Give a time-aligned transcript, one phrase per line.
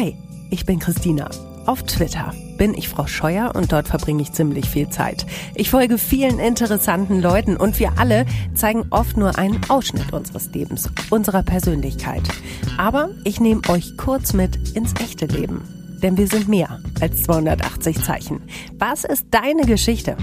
[0.00, 0.16] Hi,
[0.48, 1.28] ich bin Christina.
[1.66, 5.26] Auf Twitter bin ich Frau Scheuer und dort verbringe ich ziemlich viel Zeit.
[5.54, 8.24] Ich folge vielen interessanten Leuten und wir alle
[8.54, 12.22] zeigen oft nur einen Ausschnitt unseres Lebens, unserer Persönlichkeit.
[12.78, 15.68] Aber ich nehme euch kurz mit ins echte Leben.
[16.02, 18.40] Denn wir sind mehr als 280 Zeichen.
[18.78, 20.16] Was ist deine Geschichte?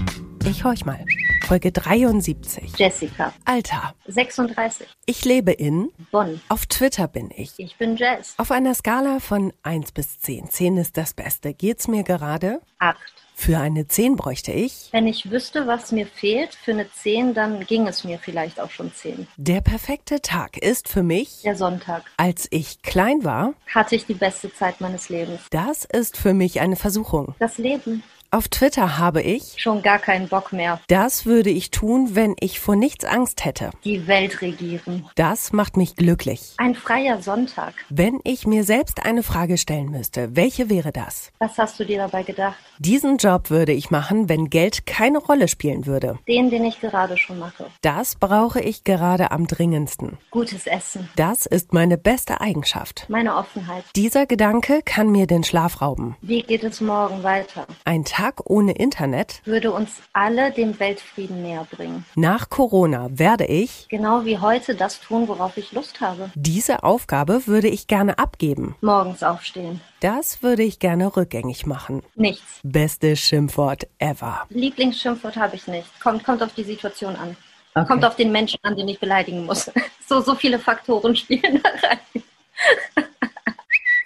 [0.44, 1.04] Ich horch mal.
[1.48, 2.72] Folge 73.
[2.76, 3.32] Jessica.
[3.46, 3.94] Alter.
[4.06, 4.86] 36.
[5.06, 6.42] Ich lebe in Bonn.
[6.50, 7.54] Auf Twitter bin ich.
[7.56, 8.34] Ich bin Jess.
[8.36, 10.50] Auf einer Skala von 1 bis 10.
[10.50, 11.54] 10 ist das Beste.
[11.54, 12.60] Geht's mir gerade?
[12.80, 12.98] 8.
[13.34, 14.90] Für eine 10 bräuchte ich.
[14.92, 18.70] Wenn ich wüsste, was mir fehlt für eine 10, dann ging es mir vielleicht auch
[18.70, 19.26] schon 10.
[19.38, 22.02] Der perfekte Tag ist für mich, Der Sonntag.
[22.18, 23.54] als ich klein war.
[23.74, 25.40] Hatte ich die beste Zeit meines Lebens.
[25.50, 27.34] Das ist für mich eine Versuchung.
[27.38, 28.02] Das Leben.
[28.30, 29.54] Auf Twitter habe ich.
[29.56, 30.82] Schon gar keinen Bock mehr.
[30.88, 33.70] Das würde ich tun, wenn ich vor nichts Angst hätte.
[33.84, 35.08] Die Welt regieren.
[35.14, 36.52] Das macht mich glücklich.
[36.58, 37.72] Ein freier Sonntag.
[37.88, 41.32] Wenn ich mir selbst eine Frage stellen müsste, welche wäre das?
[41.38, 42.58] Was hast du dir dabei gedacht?
[42.78, 46.18] Diesen Job würde ich machen, wenn Geld keine Rolle spielen würde.
[46.28, 47.70] Den, den ich gerade schon mache.
[47.80, 50.18] Das brauche ich gerade am dringendsten.
[50.30, 51.08] Gutes Essen.
[51.16, 53.06] Das ist meine beste Eigenschaft.
[53.08, 53.84] Meine Offenheit.
[53.96, 56.14] Dieser Gedanke kann mir den Schlaf rauben.
[56.20, 57.66] Wie geht es morgen weiter?
[57.86, 59.40] Ein Tag ohne Internet?
[59.44, 62.04] Würde uns alle dem Weltfrieden näher bringen.
[62.16, 66.30] Nach Corona werde ich Genau wie heute das tun, worauf ich Lust habe.
[66.34, 68.74] diese Aufgabe würde ich gerne abgeben.
[68.80, 69.80] Morgens aufstehen.
[70.00, 72.02] Das würde ich gerne rückgängig machen.
[72.16, 72.60] Nichts.
[72.64, 74.42] Beste Schimpfwort ever.
[74.50, 76.00] Lieblingsschimpfwort habe ich nicht.
[76.00, 77.36] Kommt, kommt auf die Situation an.
[77.74, 77.86] Okay.
[77.86, 79.70] Kommt auf den Menschen an, den ich beleidigen muss.
[80.08, 81.98] So, so viele Faktoren spielen da rein.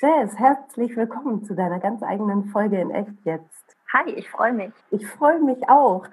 [0.03, 3.62] Jess, herzlich willkommen zu deiner ganz eigenen Folge in Echt jetzt.
[3.93, 4.73] Hi, ich freue mich.
[4.91, 6.07] Ich freue mich auch.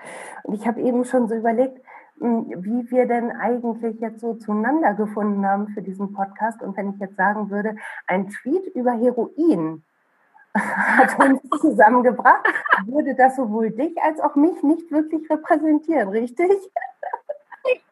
[0.44, 1.81] Und ich habe eben schon so überlegt,
[2.17, 6.61] mh, wie wir denn eigentlich jetzt so zueinander gefunden haben für diesen Podcast.
[6.61, 9.83] Und wenn ich jetzt sagen würde, ein Tweet über Heroin
[10.53, 12.45] hat uns zusammengebracht,
[12.86, 16.52] würde das sowohl dich als auch mich nicht wirklich repräsentieren, richtig?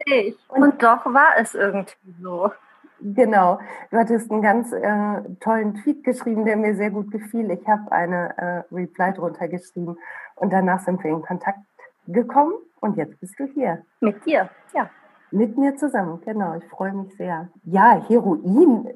[0.06, 0.38] Ich.
[0.50, 2.51] Und doch war es irgendwie so.
[3.00, 3.59] Genau.
[3.91, 7.52] Du hattest einen ganz äh, tollen Tweet geschrieben, der mir sehr gut gefiel.
[7.52, 9.97] Ich habe eine äh, Reply drunter geschrieben
[10.35, 11.59] und danach sind wir in Kontakt
[12.08, 13.84] gekommen und jetzt bist du hier.
[14.00, 14.90] Mit dir, ja.
[15.30, 16.56] Mit mir zusammen, genau.
[16.56, 17.50] Ich freue mich sehr.
[17.66, 18.88] Ja, Heroin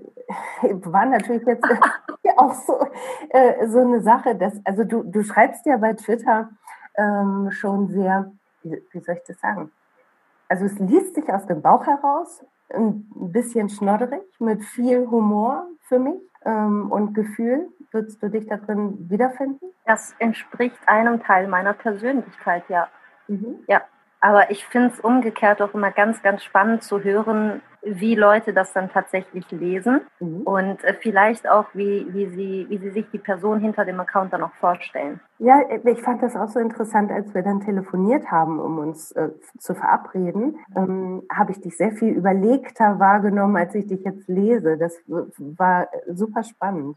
[0.61, 1.63] äh, war natürlich jetzt
[2.37, 2.79] auch so,
[3.29, 6.49] äh, so eine Sache, dass, also du, du schreibst ja bei Twitter
[6.95, 8.31] ähm, schon sehr,
[8.63, 9.71] wie, wie soll ich das sagen?
[10.47, 15.99] Also es liest sich aus dem Bauch heraus, ein bisschen schnodderig, mit viel Humor für
[15.99, 17.67] mich ähm, und Gefühl.
[17.91, 19.65] Würdest du dich da drin wiederfinden?
[19.85, 22.87] Das entspricht einem Teil meiner Persönlichkeit, ja.
[23.27, 23.59] Mhm.
[23.67, 23.81] Ja.
[24.21, 28.73] Aber ich finde es umgekehrt auch immer ganz, ganz spannend zu hören, wie Leute das
[28.73, 30.41] dann tatsächlich lesen Mhm.
[30.41, 34.33] und äh, vielleicht auch, wie, wie, sie, wie sie sich die Person hinter dem Account
[34.33, 35.19] dann auch vorstellen.
[35.39, 39.29] Ja, ich fand das auch so interessant, als wir dann telefoniert haben, um uns äh,
[39.57, 44.77] zu verabreden, ähm, habe ich dich sehr viel überlegter wahrgenommen, als ich dich jetzt lese.
[44.77, 46.95] Das war super spannend.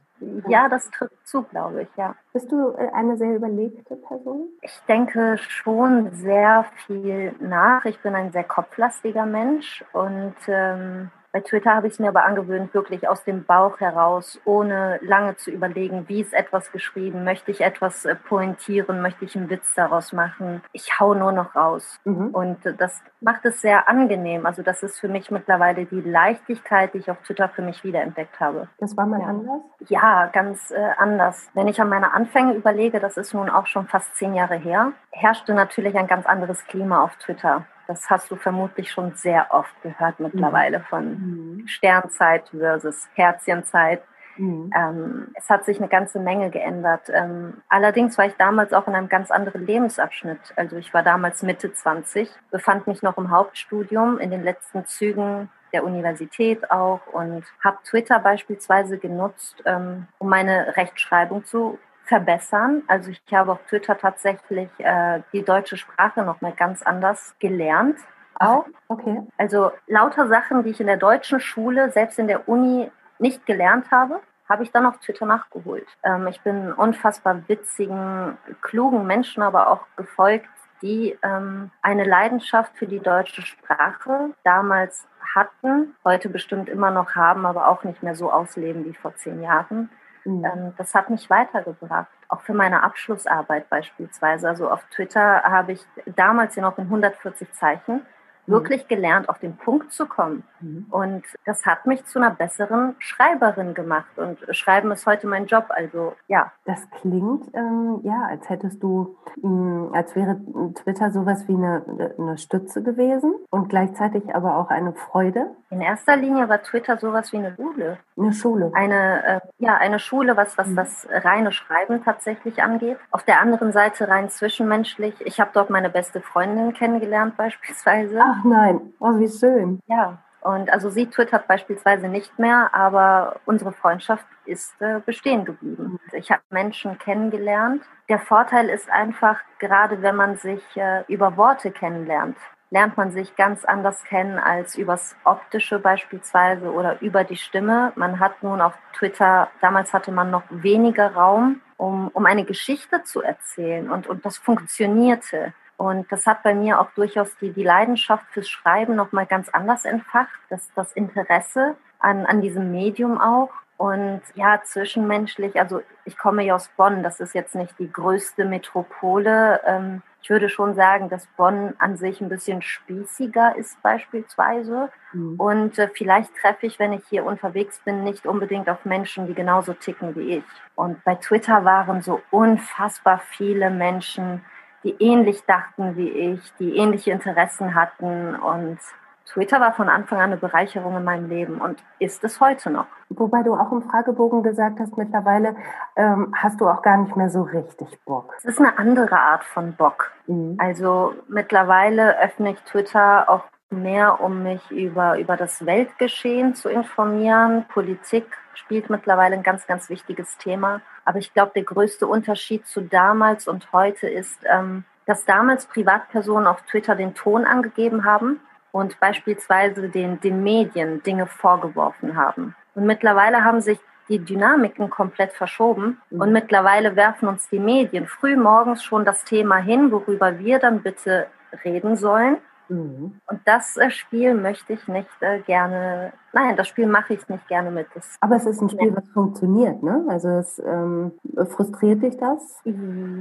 [0.49, 2.15] Ja, das trifft zu, glaube ich, ja.
[2.35, 4.49] Bist du äh, eine sehr überlegte Person?
[4.61, 7.85] Ich denke schon sehr viel nach.
[7.87, 10.35] Ich bin ein sehr kopflastiger Mensch und
[10.75, 15.01] ähm, bei Twitter habe ich es mir aber angewöhnt, wirklich aus dem Bauch heraus, ohne
[15.03, 19.51] lange zu überlegen, wie ist etwas geschrieben, möchte ich etwas äh, pointieren, möchte ich einen
[19.51, 20.63] Witz daraus machen.
[20.71, 21.99] Ich hau nur noch raus.
[22.05, 22.29] Mhm.
[22.29, 24.47] Und äh, das macht es sehr angenehm.
[24.47, 28.39] Also das ist für mich mittlerweile die Leichtigkeit, die ich auf Twitter für mich wiederentdeckt
[28.39, 28.69] habe.
[28.79, 29.27] Das war mal Ja.
[29.27, 29.61] anders?
[29.89, 31.51] Ja, ganz äh, anders.
[31.55, 34.93] Wenn ich an meine Anfänge überlege, das ist nun auch schon fast zehn Jahre her,
[35.11, 37.65] herrschte natürlich ein ganz anderes Klima auf Twitter.
[37.87, 41.69] Das hast du vermutlich schon sehr oft gehört mittlerweile von Mhm.
[41.69, 44.03] Sternzeit versus Herzchenzeit.
[44.37, 44.71] Mhm.
[44.77, 47.09] Ähm, es hat sich eine ganze Menge geändert.
[47.13, 50.41] Ähm, allerdings war ich damals auch in einem ganz anderen Lebensabschnitt.
[50.57, 55.51] Also ich war damals Mitte 20, befand mich noch im Hauptstudium, in den letzten Zügen
[55.73, 61.79] der Universität auch und habe Twitter beispielsweise genutzt, ähm, um meine Rechtschreibung zu
[62.15, 62.85] verbessern.
[62.87, 67.99] Also ich habe auf Twitter tatsächlich äh, die deutsche Sprache noch mal ganz anders gelernt.
[68.39, 68.67] Auch.
[68.87, 69.23] Okay.
[69.37, 72.89] Also lauter Sachen, die ich in der deutschen Schule, selbst in der Uni
[73.19, 75.89] nicht gelernt habe, habe ich dann auf Twitter nachgeholt.
[76.05, 80.49] Ähm, ich bin unfassbar witzigen, klugen Menschen aber auch gefolgt,
[80.83, 87.45] die ähm, eine Leidenschaft für die deutsche Sprache damals hatten, heute bestimmt immer noch haben,
[87.45, 89.91] aber auch nicht mehr so ausleben wie vor zehn Jahren.
[90.25, 90.45] Mhm.
[90.45, 94.49] Ähm, das hat mich weitergebracht, auch für meine Abschlussarbeit beispielsweise.
[94.49, 95.85] Also auf Twitter habe ich
[96.17, 98.03] damals ja noch in 140 Zeichen
[98.47, 100.45] wirklich gelernt, auf den Punkt zu kommen.
[100.61, 100.87] Mhm.
[100.91, 104.17] Und das hat mich zu einer besseren Schreiberin gemacht.
[104.17, 105.67] Und Schreiben ist heute mein Job.
[105.69, 106.53] Also ja.
[106.65, 110.41] Das klingt ähm, ja, als hättest du, mh, hm, als wäre
[110.75, 115.51] Twitter sowas wie eine, eine Stütze gewesen und gleichzeitig aber auch eine Freude.
[115.71, 117.99] In erster Linie war Twitter sowas wie eine Schule.
[118.17, 118.71] Eine Schule.
[118.75, 120.77] Eine, äh, ja, eine Schule, was, was mhm.
[120.77, 122.99] das reine Schreiben tatsächlich angeht.
[123.11, 125.15] Auf der anderen Seite rein zwischenmenschlich.
[125.25, 128.21] Ich habe dort meine beste Freundin kennengelernt beispielsweise.
[128.23, 129.81] Ach nein, oh wie schön.
[129.87, 135.99] Ja, und also sie twittert beispielsweise nicht mehr, aber unsere Freundschaft ist äh, bestehen geblieben.
[136.13, 137.83] Ich habe Menschen kennengelernt.
[138.11, 142.37] Der Vorteil ist einfach, gerade wenn man sich äh, über Worte kennenlernt,
[142.69, 147.93] lernt man sich ganz anders kennen als übers Optische beispielsweise oder über die Stimme.
[147.95, 153.03] Man hat nun auf Twitter, damals hatte man noch weniger Raum, um, um eine Geschichte
[153.05, 155.55] zu erzählen und, und das funktionierte.
[155.77, 159.85] Und das hat bei mir auch durchaus die, die Leidenschaft fürs Schreiben nochmal ganz anders
[159.85, 163.51] entfacht, das, das Interesse an, an diesem Medium auch.
[163.77, 168.45] Und ja, zwischenmenschlich, also ich komme ja aus Bonn, das ist jetzt nicht die größte
[168.45, 169.61] Metropole.
[169.67, 174.91] Ähm, ich würde schon sagen, dass Bonn an sich ein bisschen spießiger ist beispielsweise.
[175.13, 175.35] Mhm.
[175.39, 179.35] Und äh, vielleicht treffe ich, wenn ich hier unterwegs bin, nicht unbedingt auf Menschen, die
[179.35, 180.45] genauso ticken wie ich.
[180.77, 184.45] Und bei Twitter waren so unfassbar viele Menschen,
[184.85, 188.37] die ähnlich dachten wie ich, die ähnliche Interessen hatten.
[188.37, 188.79] Und
[189.27, 192.87] Twitter war von Anfang an eine Bereicherung in meinem Leben und ist es heute noch.
[193.09, 195.57] Wobei du auch im Fragebogen gesagt hast, mittlerweile
[195.97, 198.33] ähm, hast du auch gar nicht mehr so richtig Bock.
[198.39, 200.13] Es ist eine andere Art von Bock.
[200.27, 200.57] Mhm.
[200.59, 207.65] Also mittlerweile öffne ich Twitter auch mehr, um mich über, über das Weltgeschehen zu informieren.
[207.69, 208.27] Politik
[208.59, 210.81] spielt mittlerweile ein ganz, ganz wichtiges Thema.
[211.05, 216.47] Aber ich glaube, der größte Unterschied zu damals und heute ist, ähm, dass damals Privatpersonen
[216.47, 218.41] auf Twitter den Ton angegeben haben
[218.73, 222.57] und beispielsweise den, den Medien Dinge vorgeworfen haben.
[222.75, 223.79] Und mittlerweile haben sich
[224.09, 226.21] die Dynamiken komplett verschoben mhm.
[226.21, 230.83] und mittlerweile werfen uns die Medien früh morgens schon das Thema hin, worüber wir dann
[230.83, 231.27] bitte
[231.65, 232.39] reden sollen.
[232.69, 233.21] Mhm.
[233.27, 237.47] Und das äh, Spiel möchte ich nicht äh, gerne, nein, das Spiel mache ich nicht
[237.49, 237.87] gerne mit.
[237.95, 240.05] Das Aber es ist ein Spiel, was funktioniert, ne?
[240.09, 241.13] Also es ähm,
[241.51, 242.63] frustriert dich das?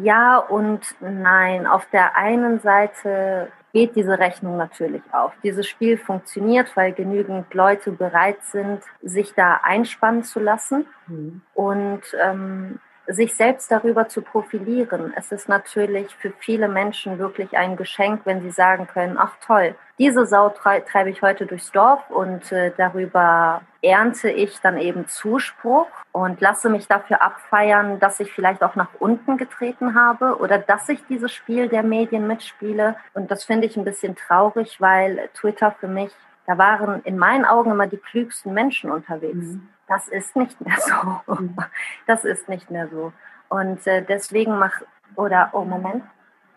[0.01, 1.67] Ja und nein.
[1.67, 5.33] Auf der einen Seite geht diese Rechnung natürlich auf.
[5.43, 10.85] Dieses Spiel funktioniert, weil genügend Leute bereit sind, sich da einspannen zu lassen.
[11.07, 11.41] Mhm.
[11.55, 15.13] Und ähm, sich selbst darüber zu profilieren.
[15.15, 19.75] Es ist natürlich für viele Menschen wirklich ein Geschenk, wenn sie sagen können, ach toll,
[19.99, 25.87] diese Sau treibe ich heute durchs Dorf und äh, darüber ernte ich dann eben Zuspruch
[26.11, 30.89] und lasse mich dafür abfeiern, dass ich vielleicht auch nach unten getreten habe oder dass
[30.89, 32.95] ich dieses Spiel der Medien mitspiele.
[33.13, 36.11] Und das finde ich ein bisschen traurig, weil Twitter für mich,
[36.45, 39.35] da waren in meinen Augen immer die klügsten Menschen unterwegs.
[39.35, 41.33] Mhm das ist nicht mehr so.
[41.33, 41.55] Mhm.
[42.07, 43.13] Das ist nicht mehr so.
[43.49, 44.81] Und äh, deswegen mach,
[45.15, 46.03] oder, oh Moment,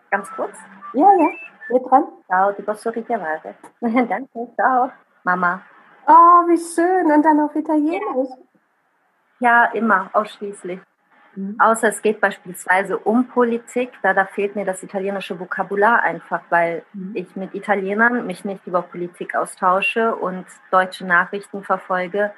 [0.09, 0.57] ganz kurz.
[0.93, 1.29] Ja, ja,
[1.69, 2.05] mit dran.
[2.25, 3.55] Ciao, ti posso richiamare?
[3.81, 4.91] Danke, ciao,
[5.23, 5.61] Mama.
[6.07, 7.11] Oh, wie schön.
[7.11, 8.29] Und dann auf Italienisch.
[9.39, 10.79] Ja, immer, ausschließlich.
[11.37, 11.55] Mhm.
[11.59, 16.83] Außer es geht beispielsweise um Politik, da, da fehlt mir das italienische Vokabular einfach, weil
[16.93, 17.11] mhm.
[17.13, 22.31] ich mit Italienern mich nicht über Politik austausche und deutsche Nachrichten verfolge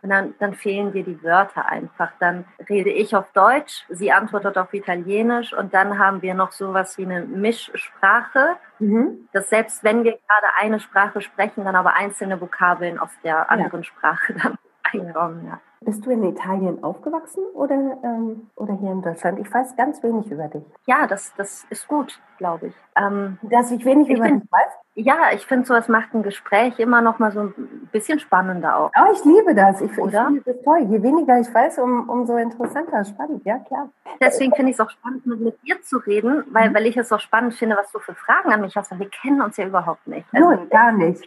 [0.00, 2.12] und dann, dann fehlen dir die Wörter einfach.
[2.18, 6.96] Dann rede ich auf Deutsch, sie antwortet auf Italienisch und dann haben wir noch sowas
[6.96, 9.28] wie eine Mischsprache, mhm.
[9.32, 13.82] dass selbst wenn wir gerade eine Sprache sprechen, dann aber einzelne Vokabeln aus der anderen
[13.82, 13.84] ja.
[13.84, 14.56] Sprache dann
[15.00, 15.46] einkommen.
[15.46, 15.60] Ja.
[15.80, 19.38] Bist du in Italien aufgewachsen oder, ähm, oder hier in Deutschland?
[19.38, 20.64] Ich weiß ganz wenig über dich.
[20.86, 22.74] Ja, das, das ist gut, glaube ich.
[22.96, 24.72] Ähm, Dass ich wenig ich über bin, dich weiß?
[24.94, 28.76] Ja, ich finde, so es macht ein Gespräch immer noch mal so ein bisschen spannender
[28.76, 28.90] auch.
[28.98, 29.82] Oh, ich liebe das.
[29.82, 30.78] Ich, ich finde das toll.
[30.88, 33.04] Je weniger ich weiß, um, umso interessanter.
[33.04, 33.90] Spannend, ja klar.
[34.20, 36.74] Deswegen finde ich es auch spannend, mit, mit, dir zu reden, weil, mhm.
[36.74, 39.10] weil ich es auch spannend finde, was du für Fragen an mich hast, weil wir
[39.10, 40.26] kennen uns ja überhaupt nicht.
[40.32, 41.22] Also, gar nicht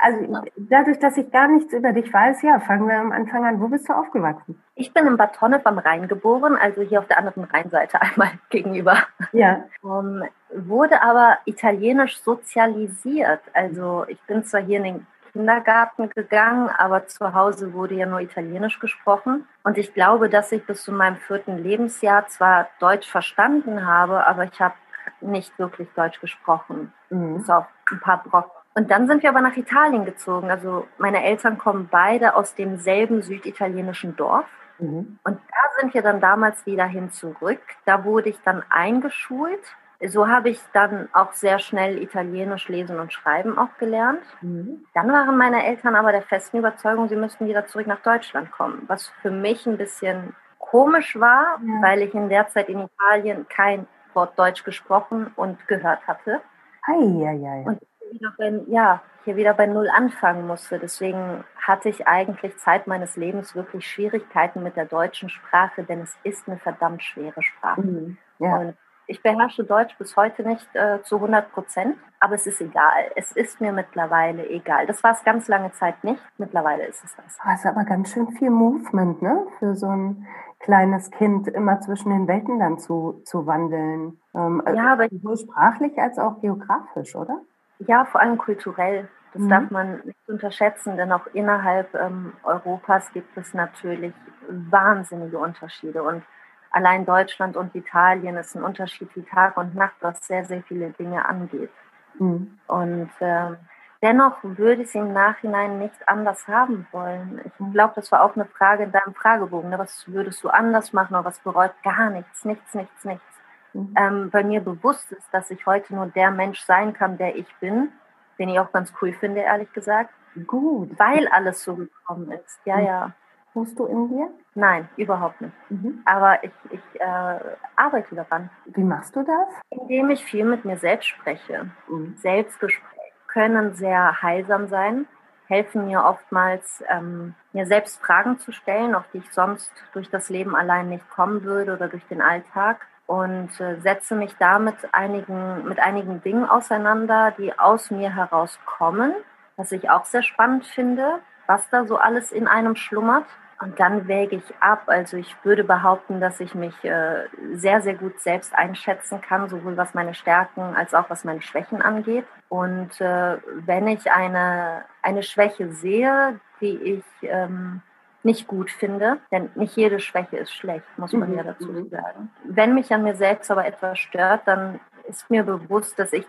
[0.00, 3.60] also dadurch, dass ich gar nichts über dich weiß, ja, fangen wir am Anfang an.
[3.60, 4.62] Wo bist du aufgewachsen?
[4.74, 8.30] Ich bin in Bad Tonne am Rhein geboren, also hier auf der anderen Rheinseite einmal
[8.50, 8.98] gegenüber.
[9.32, 9.64] Ja.
[9.82, 10.22] Um,
[10.54, 13.40] wurde aber italienisch sozialisiert.
[13.54, 18.20] Also ich bin zwar hier in den Kindergarten gegangen, aber zu Hause wurde ja nur
[18.20, 19.46] Italienisch gesprochen.
[19.62, 24.44] Und ich glaube, dass ich bis zu meinem vierten Lebensjahr zwar Deutsch verstanden habe, aber
[24.44, 24.74] ich habe
[25.20, 26.92] nicht wirklich Deutsch gesprochen.
[27.10, 27.38] Mhm.
[27.38, 28.59] Bis auf ein paar Brocken.
[28.74, 30.50] Und dann sind wir aber nach Italien gezogen.
[30.50, 34.46] Also meine Eltern kommen beide aus demselben süditalienischen Dorf.
[34.78, 35.18] Mhm.
[35.24, 37.60] Und da sind wir dann damals wieder hin zurück.
[37.84, 39.62] Da wurde ich dann eingeschult
[40.08, 44.22] so habe ich dann auch sehr schnell Italienisch lesen und schreiben auch gelernt.
[44.40, 44.86] Mhm.
[44.94, 48.84] Dann waren meine Eltern aber der festen Überzeugung, sie müssten wieder zurück nach Deutschland kommen,
[48.86, 51.82] was für mich ein bisschen komisch war, ja.
[51.82, 56.40] weil ich in der Zeit in Italien kein Wort Deutsch gesprochen und gehört hatte.
[56.86, 57.62] Ei, ei, ei.
[57.66, 57.80] Und
[58.12, 60.78] wieder bei, ja, hier wieder bei Null anfangen musste.
[60.78, 66.16] Deswegen hatte ich eigentlich Zeit meines Lebens wirklich Schwierigkeiten mit der deutschen Sprache, denn es
[66.24, 67.82] ist eine verdammt schwere Sprache.
[67.82, 68.18] Mhm.
[68.38, 68.56] Ja.
[68.56, 68.76] Und
[69.06, 73.10] ich beherrsche Deutsch bis heute nicht äh, zu 100 Prozent, aber es ist egal.
[73.16, 74.86] Es ist mir mittlerweile egal.
[74.86, 76.22] Das war es ganz lange Zeit nicht.
[76.38, 77.38] Mittlerweile ist es das.
[77.44, 79.46] Das ist aber ganz schön viel Movement, ne?
[79.58, 80.28] Für so ein
[80.60, 84.20] kleines Kind immer zwischen den Welten dann zu, zu wandeln.
[84.32, 87.40] Ähm, äh, ja, aber sowohl sprachlich als auch geografisch, oder?
[87.86, 89.08] Ja, vor allem kulturell.
[89.32, 89.48] Das mhm.
[89.48, 94.12] darf man nicht unterschätzen, denn auch innerhalb ähm, Europas gibt es natürlich
[94.48, 96.02] wahnsinnige Unterschiede.
[96.02, 96.22] Und
[96.70, 100.90] allein Deutschland und Italien ist ein Unterschied wie Tag und Nacht, was sehr, sehr viele
[100.90, 101.70] Dinge angeht.
[102.18, 102.58] Mhm.
[102.66, 103.56] Und äh,
[104.02, 107.40] dennoch würde ich es im Nachhinein nicht anders haben wollen.
[107.44, 109.70] Ich glaube, das war auch eine Frage in deinem Fragebogen.
[109.70, 109.78] Ne?
[109.78, 111.72] Was würdest du anders machen oder was bereut?
[111.84, 113.39] Gar nichts, nichts, nichts, nichts.
[113.72, 113.94] Mhm.
[113.98, 117.46] Ähm, bei mir bewusst ist, dass ich heute nur der Mensch sein kann, der ich
[117.60, 117.92] bin,
[118.38, 120.10] den ich auch ganz cool finde, ehrlich gesagt.
[120.46, 120.98] Gut.
[120.98, 122.60] Weil alles so gekommen ist.
[122.64, 122.86] Ja, mhm.
[122.86, 123.12] ja.
[123.54, 124.30] Ruhst du in dir?
[124.54, 125.54] Nein, überhaupt nicht.
[125.70, 126.02] Mhm.
[126.04, 127.40] Aber ich, ich äh,
[127.74, 128.48] arbeite daran.
[128.66, 129.48] Wie machst du das?
[129.70, 131.70] Indem ich viel mit mir selbst spreche.
[131.88, 132.14] Mhm.
[132.16, 132.90] Selbstgespräche
[133.26, 135.06] können sehr heilsam sein,
[135.46, 140.30] helfen mir oftmals, ähm, mir selbst Fragen zu stellen, auf die ich sonst durch das
[140.30, 142.86] Leben allein nicht kommen würde oder durch den Alltag.
[143.10, 149.12] Und äh, setze mich damit einigen, mit einigen Dingen auseinander, die aus mir herauskommen,
[149.56, 153.24] was ich auch sehr spannend finde, was da so alles in einem schlummert.
[153.60, 154.84] Und dann wäge ich ab.
[154.86, 157.24] Also ich würde behaupten, dass ich mich äh,
[157.54, 161.82] sehr, sehr gut selbst einschätzen kann, sowohl was meine Stärken als auch was meine Schwächen
[161.82, 162.26] angeht.
[162.48, 167.82] Und äh, wenn ich eine, eine Schwäche sehe, die ich ähm,
[168.22, 171.36] nicht gut finde, denn nicht jede Schwäche ist schlecht, muss man mhm.
[171.36, 171.88] ja dazu mhm.
[171.88, 172.30] sagen.
[172.44, 176.26] Wenn mich an mir selbst aber etwas stört, dann ist mir bewusst, dass ich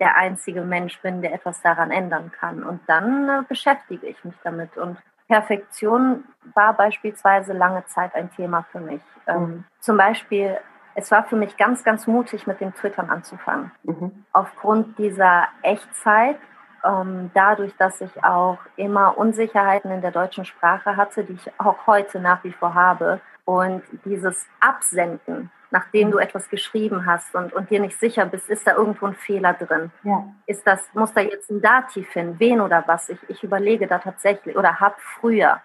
[0.00, 2.62] der einzige Mensch bin, der etwas daran ändern kann.
[2.62, 4.76] Und dann äh, beschäftige ich mich damit.
[4.76, 6.24] Und Perfektion
[6.54, 9.00] war beispielsweise lange Zeit ein Thema für mich.
[9.26, 9.64] Ähm, mhm.
[9.80, 10.58] zum Beispiel,
[10.94, 13.70] es war für mich ganz, ganz mutig, mit dem Twittern anzufangen.
[13.82, 14.24] Mhm.
[14.32, 16.38] Aufgrund dieser Echtzeit,
[16.86, 21.86] ähm, dadurch, dass ich auch immer Unsicherheiten in der deutschen Sprache hatte, die ich auch
[21.86, 23.20] heute nach wie vor habe.
[23.44, 28.66] Und dieses Absenden nachdem du etwas geschrieben hast und, und dir nicht sicher bist, ist
[28.66, 29.90] da irgendwo ein Fehler drin?
[30.04, 30.24] Ja.
[30.46, 33.08] Ist das, muss da jetzt ein Dativ hin, wen oder was?
[33.08, 35.60] Ich, ich überlege da tatsächlich oder habe früher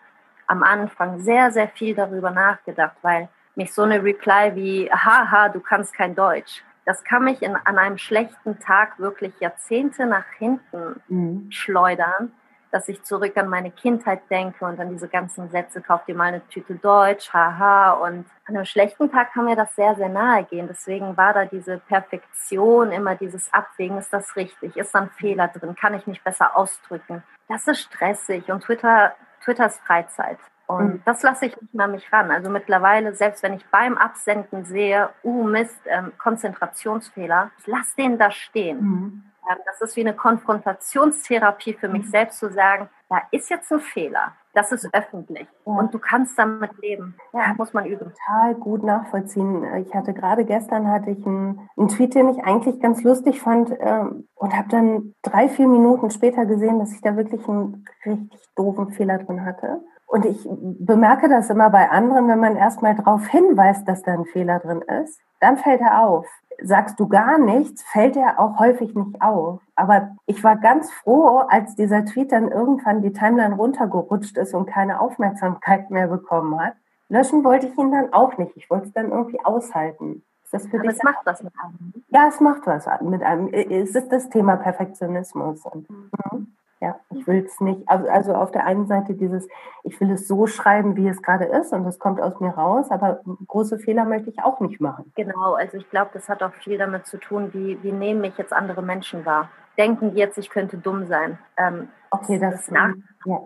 [0.47, 5.59] am Anfang sehr, sehr viel darüber nachgedacht, weil mich so eine Reply wie, haha, du
[5.59, 11.01] kannst kein Deutsch, das kann mich in, an einem schlechten Tag wirklich Jahrzehnte nach hinten
[11.07, 11.51] mhm.
[11.51, 12.31] schleudern
[12.71, 16.25] dass ich zurück an meine Kindheit denke und an diese ganzen Sätze, kauf dir mal
[16.25, 17.91] eine Tüte Deutsch, haha.
[17.91, 20.67] Und an einem schlechten Tag kann mir das sehr, sehr nahe gehen.
[20.67, 24.77] Deswegen war da diese Perfektion, immer dieses Abwägen, ist das richtig?
[24.77, 25.75] Ist da ein Fehler drin?
[25.75, 27.23] Kann ich mich besser ausdrücken?
[27.49, 30.37] Das ist stressig und Twitter, Twitter ist Freizeit.
[30.77, 31.01] Und mhm.
[31.05, 32.31] das lasse ich nicht mehr an mich ran.
[32.31, 38.17] Also mittlerweile, selbst wenn ich beim Absenden sehe, uh, Mist, ähm, Konzentrationsfehler, ich lasse den
[38.17, 38.81] da stehen.
[38.81, 39.23] Mhm.
[39.49, 42.09] Ähm, das ist wie eine Konfrontationstherapie für mich mhm.
[42.09, 44.33] selbst zu sagen, da ist jetzt ein Fehler.
[44.53, 45.73] Das ist öffentlich ja.
[45.73, 47.15] und du kannst damit leben.
[47.31, 48.11] Ja, muss man üben.
[48.11, 49.63] Total gut nachvollziehen.
[49.75, 53.71] Ich hatte gerade gestern hatte ich einen, einen Tweet, den ich eigentlich ganz lustig fand
[53.71, 54.03] äh,
[54.35, 58.91] und habe dann drei, vier Minuten später gesehen, dass ich da wirklich einen richtig doofen
[58.91, 59.81] Fehler drin hatte.
[60.11, 64.25] Und ich bemerke das immer bei anderen, wenn man erstmal darauf hinweist, dass da ein
[64.25, 66.27] Fehler drin ist, dann fällt er auf
[66.61, 69.61] sagst du gar nichts, fällt er auch häufig nicht auf.
[69.75, 74.67] Aber ich war ganz froh, als dieser Tweet dann irgendwann die Timeline runtergerutscht ist und
[74.67, 76.73] keine Aufmerksamkeit mehr bekommen hat.
[77.09, 78.55] Löschen wollte ich ihn dann auch nicht.
[78.55, 80.23] Ich wollte es dann irgendwie aushalten.
[80.43, 81.93] Ist das für Aber dich es macht was mit einem.
[82.09, 83.49] Ja, es macht was mit einem.
[83.53, 85.65] Es ist das Thema Perfektionismus.
[85.65, 86.55] Und, mhm.
[86.81, 89.47] Ja, ich will es nicht, also, also auf der einen Seite dieses,
[89.83, 92.89] ich will es so schreiben, wie es gerade ist und es kommt aus mir raus,
[92.89, 95.11] aber große Fehler möchte ich auch nicht machen.
[95.15, 98.35] Genau, also ich glaube, das hat auch viel damit zu tun, wie, wie nehmen mich
[98.39, 99.49] jetzt andere Menschen wahr.
[99.77, 101.37] Denken die jetzt, ich könnte dumm sein.
[101.55, 102.93] Ähm, okay, das, das nach.
[103.25, 103.39] Ja.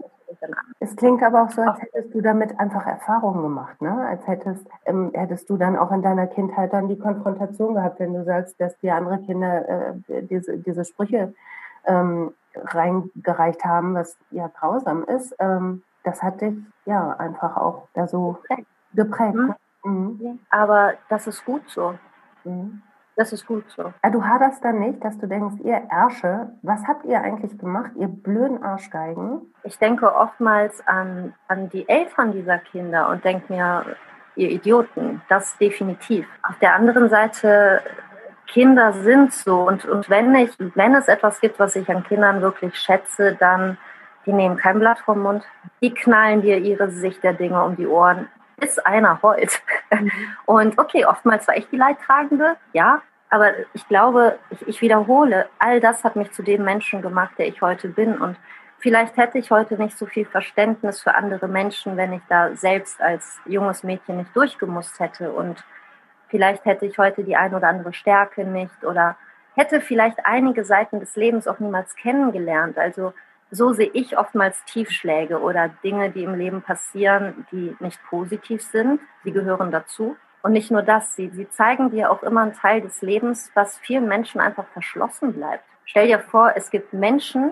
[0.80, 4.08] Es klingt aber auch so, als hättest du damit einfach Erfahrungen gemacht, ne?
[4.08, 8.14] Als hättest, ähm, hättest du dann auch in deiner Kindheit dann die Konfrontation gehabt, wenn
[8.14, 9.70] du sagst, dass dir andere Kinder
[10.08, 11.34] äh, diese, diese Sprüche
[11.86, 18.08] ähm, reingereicht haben, was ja grausam ist, ähm, das hat dich ja einfach auch da
[18.08, 18.38] so
[18.94, 19.36] geprägt.
[19.36, 19.56] Mhm.
[19.84, 19.92] Ne?
[19.92, 20.40] Mhm.
[20.50, 21.96] Aber das ist gut so.
[22.44, 22.82] Mhm.
[23.18, 23.94] Das ist gut so.
[24.04, 27.92] Ja, du haderst dann nicht, dass du denkst, ihr Ärsche, was habt ihr eigentlich gemacht,
[27.96, 29.54] ihr blöden Arschgeigen?
[29.64, 33.86] Ich denke oftmals an, an die Eltern dieser Kinder und denke mir,
[34.36, 36.28] ihr Idioten, das definitiv.
[36.44, 37.82] Auf der anderen Seite,
[38.48, 42.42] Kinder sind so und, und wenn ich, wenn es etwas gibt, was ich an Kindern
[42.42, 43.78] wirklich schätze, dann
[44.26, 45.44] die nehmen kein Blatt vom Mund,
[45.82, 49.62] die knallen dir ihre Sicht der Dinge um die Ohren, bis einer heult.
[49.92, 50.12] Mhm.
[50.46, 55.80] Und okay, oftmals war ich die Leidtragende, ja, aber ich glaube, ich, ich wiederhole, all
[55.80, 58.18] das hat mich zu dem Menschen gemacht, der ich heute bin.
[58.18, 58.38] Und
[58.78, 63.02] vielleicht hätte ich heute nicht so viel Verständnis für andere Menschen, wenn ich da selbst
[63.02, 65.32] als junges Mädchen nicht durchgemusst hätte.
[65.32, 65.64] Und
[66.28, 69.16] vielleicht hätte ich heute die ein oder andere Stärke nicht oder
[69.56, 72.78] hätte vielleicht einige Seiten des Lebens auch niemals kennengelernt.
[72.78, 73.14] Also
[73.52, 79.00] so sehe ich oftmals Tiefschläge oder Dinge, die im Leben passieren, die nicht positiv sind.
[79.24, 80.18] Sie gehören dazu.
[80.42, 83.78] Und nicht nur das, sie, sie zeigen dir auch immer einen Teil des Lebens, was
[83.80, 85.64] vielen Menschen einfach verschlossen bleibt.
[85.86, 87.52] Stell dir vor, es gibt Menschen,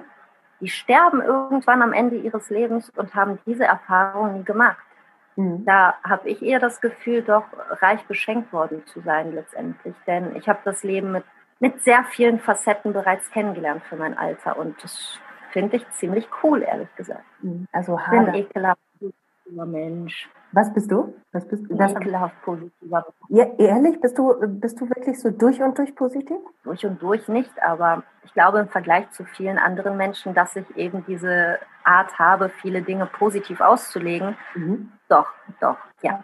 [0.59, 4.77] die sterben irgendwann am Ende ihres Lebens und haben diese Erfahrung nie gemacht.
[5.35, 5.65] Mhm.
[5.65, 7.45] Da habe ich eher das Gefühl, doch
[7.81, 9.95] reich beschenkt worden zu sein letztendlich.
[10.07, 11.23] Denn ich habe das Leben mit,
[11.59, 14.57] mit sehr vielen Facetten bereits kennengelernt für mein Alter.
[14.57, 15.19] Und das
[15.51, 17.25] finde ich ziemlich cool, ehrlich gesagt.
[17.41, 17.67] Mhm.
[17.71, 17.99] Also
[18.33, 18.65] ich bin
[19.45, 20.29] ekelhaft Mensch.
[20.51, 21.13] Was bist du?
[21.31, 21.75] Was bist du?
[21.75, 23.05] Ekelhaft positiver.
[23.29, 26.37] Ja, ehrlich, bist du, bist du wirklich so durch und durch positiv?
[26.63, 30.65] Durch und durch nicht, aber ich glaube im Vergleich zu vielen anderen Menschen, dass ich
[30.77, 34.37] eben diese Art habe, viele Dinge positiv auszulegen.
[34.55, 34.91] Mhm.
[35.09, 35.27] Doch,
[35.59, 36.23] doch, ja.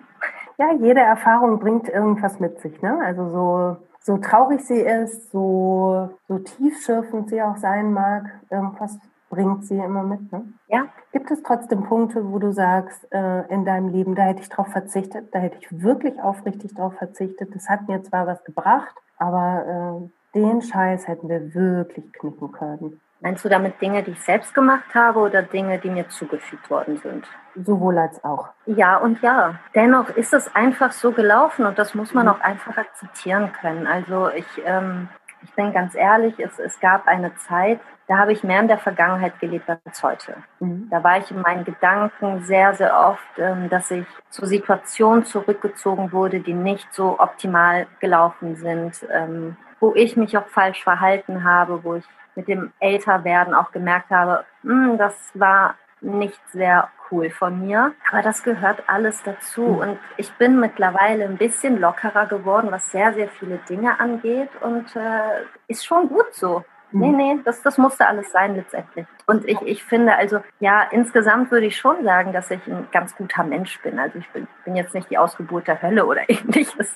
[0.57, 2.99] Ja, jede Erfahrung bringt irgendwas mit sich, ne?
[3.03, 9.65] Also so, so traurig sie ist, so, so tiefschürfend sie auch sein mag, irgendwas bringt
[9.65, 10.31] sie immer mit.
[10.31, 10.43] Ne?
[10.67, 10.85] Ja.
[11.11, 14.67] Gibt es trotzdem Punkte, wo du sagst, äh, in deinem Leben, da hätte ich drauf
[14.67, 17.53] verzichtet, da hätte ich wirklich aufrichtig drauf verzichtet.
[17.53, 20.01] Das hat mir zwar was gebracht, aber
[20.35, 22.99] äh, den Scheiß hätten wir wirklich knicken können.
[23.21, 26.97] Meinst du damit Dinge, die ich selbst gemacht habe oder Dinge, die mir zugefügt worden
[26.97, 27.27] sind?
[27.65, 28.47] Sowohl als auch.
[28.65, 29.55] Ja und ja.
[29.75, 32.31] Dennoch ist es einfach so gelaufen und das muss man mhm.
[32.33, 33.87] auch einfach akzeptieren können.
[33.87, 35.09] Also ich ähm,
[35.43, 38.79] ich bin ganz ehrlich, es, es gab eine Zeit, da habe ich mehr in der
[38.79, 40.35] Vergangenheit gelebt als heute.
[40.59, 40.87] Mhm.
[40.89, 46.11] Da war ich in meinen Gedanken sehr, sehr oft, ähm, dass ich zu Situationen zurückgezogen
[46.11, 51.83] wurde, die nicht so optimal gelaufen sind, ähm, wo ich mich auch falsch verhalten habe,
[51.83, 57.65] wo ich mit dem Älterwerden auch gemerkt habe, hm, das war nicht sehr cool von
[57.65, 57.93] mir.
[58.11, 59.65] Aber das gehört alles dazu.
[59.65, 64.49] Und ich bin mittlerweile ein bisschen lockerer geworden, was sehr, sehr viele Dinge angeht.
[64.61, 66.63] Und äh, ist schon gut so.
[66.91, 67.01] Mhm.
[67.01, 69.05] Nee, nee, das, das musste alles sein letztendlich.
[69.27, 73.15] Und ich, ich finde, also ja, insgesamt würde ich schon sagen, dass ich ein ganz
[73.15, 73.99] guter Mensch bin.
[73.99, 76.95] Also ich bin, bin jetzt nicht die Ausgeburt der Hölle oder ähnliches.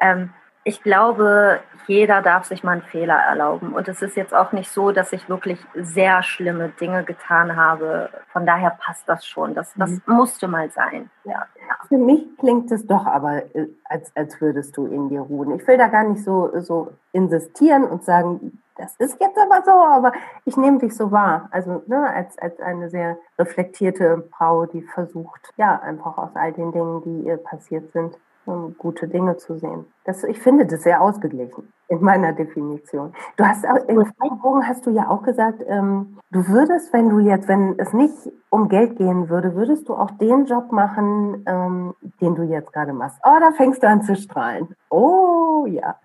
[0.00, 0.30] ähm,
[0.64, 3.72] ich glaube, jeder darf sich mal einen Fehler erlauben.
[3.72, 8.10] Und es ist jetzt auch nicht so, dass ich wirklich sehr schlimme Dinge getan habe.
[8.32, 9.54] Von daher passt das schon.
[9.54, 10.14] Das, das mhm.
[10.14, 11.10] musste mal sein.
[11.24, 11.46] Ja.
[11.88, 15.58] Für mich klingt es doch aber, äh, als, als würdest du in dir ruhen.
[15.58, 19.72] Ich will da gar nicht so, so insistieren und sagen, das ist jetzt aber so,
[19.72, 20.12] aber
[20.44, 21.48] ich nehme dich so wahr.
[21.50, 26.72] Also ne, als, als eine sehr reflektierte Frau, die versucht, ja, einfach aus all den
[26.72, 29.86] Dingen, die ihr passiert sind, um gute Dinge zu sehen.
[30.04, 33.14] Das, ich finde das sehr ausgeglichen in meiner Definition.
[33.36, 37.18] Du hast auch, im Fragebogen hast du ja auch gesagt, ähm, du würdest, wenn du
[37.18, 38.14] jetzt, wenn es nicht
[38.48, 42.92] um Geld gehen würde, würdest du auch den Job machen, ähm, den du jetzt gerade
[42.92, 43.18] machst.
[43.24, 44.74] Oh, da fängst du an zu strahlen.
[44.88, 45.96] Oh, ja.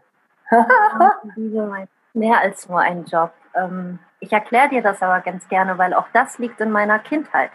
[2.14, 3.32] Mehr als nur ein Job.
[3.56, 7.52] Ähm, ich erkläre dir das aber ganz gerne, weil auch das liegt in meiner Kindheit.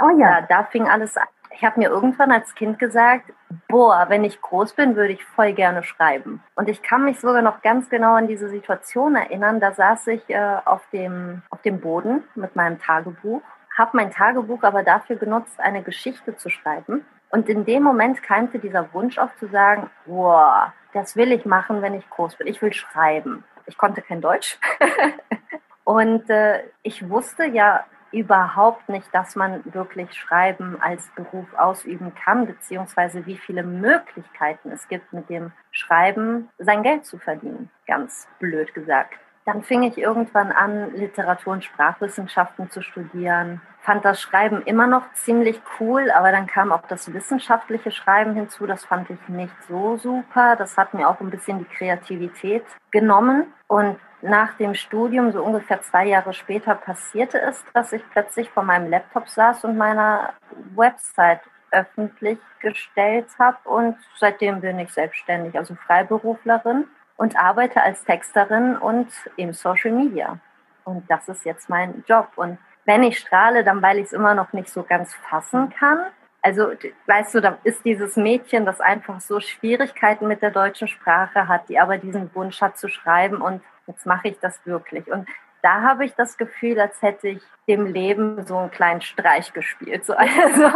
[0.00, 0.40] Oh ja.
[0.40, 3.32] Da, da fing alles an ich habe mir irgendwann als Kind gesagt,
[3.68, 6.42] boah, wenn ich groß bin, würde ich voll gerne schreiben.
[6.54, 9.58] Und ich kann mich sogar noch ganz genau an diese Situation erinnern.
[9.58, 13.40] Da saß ich äh, auf, dem, auf dem Boden mit meinem Tagebuch,
[13.76, 17.06] habe mein Tagebuch aber dafür genutzt, eine Geschichte zu schreiben.
[17.30, 21.80] Und in dem Moment keimte dieser Wunsch auf zu sagen, boah, das will ich machen,
[21.80, 22.46] wenn ich groß bin.
[22.46, 23.44] Ich will schreiben.
[23.64, 24.58] Ich konnte kein Deutsch.
[25.84, 27.84] Und äh, ich wusste ja
[28.16, 34.88] überhaupt nicht, dass man wirklich Schreiben als Beruf ausüben kann, beziehungsweise wie viele Möglichkeiten es
[34.88, 37.70] gibt, mit dem Schreiben sein Geld zu verdienen.
[37.86, 39.14] Ganz blöd gesagt.
[39.44, 43.60] Dann fing ich irgendwann an, Literatur- und Sprachwissenschaften zu studieren.
[43.86, 48.66] Fand das Schreiben immer noch ziemlich cool, aber dann kam auch das wissenschaftliche Schreiben hinzu.
[48.66, 50.56] Das fand ich nicht so super.
[50.56, 53.46] Das hat mir auch ein bisschen die Kreativität genommen.
[53.68, 58.64] Und nach dem Studium, so ungefähr zwei Jahre später, passierte es, dass ich plötzlich vor
[58.64, 60.30] meinem Laptop saß und meine
[60.74, 63.58] Website öffentlich gestellt habe.
[63.68, 66.88] Und seitdem bin ich selbstständig, also Freiberuflerin.
[67.16, 70.40] und arbeite als Texterin und im Social Media.
[70.84, 72.28] Und das ist jetzt mein Job.
[72.36, 75.98] Und wenn ich strahle, dann weil ich es immer noch nicht so ganz fassen kann.
[76.40, 76.70] Also,
[77.06, 81.68] weißt du, da ist dieses Mädchen, das einfach so Schwierigkeiten mit der deutschen Sprache hat,
[81.68, 85.10] die aber diesen Wunsch hat zu schreiben und jetzt mache ich das wirklich.
[85.10, 85.28] Und
[85.66, 90.04] da habe ich das Gefühl, als hätte ich dem Leben so einen kleinen Streich gespielt.
[90.04, 90.70] So, also,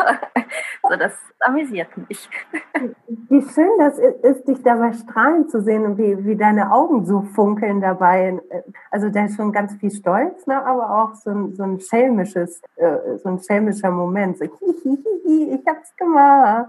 [0.83, 2.29] so das amüsiert mich.
[3.07, 7.23] Wie schön das ist, dich dabei strahlen zu sehen und wie, wie deine Augen so
[7.23, 8.41] funkeln dabei.
[8.91, 10.61] Also da ist schon ganz viel Stolz, ne?
[10.67, 14.39] aber auch so ein, so ein schelmisches, äh, so ein schelmischer Moment.
[14.39, 16.69] So, ich hab's gemacht.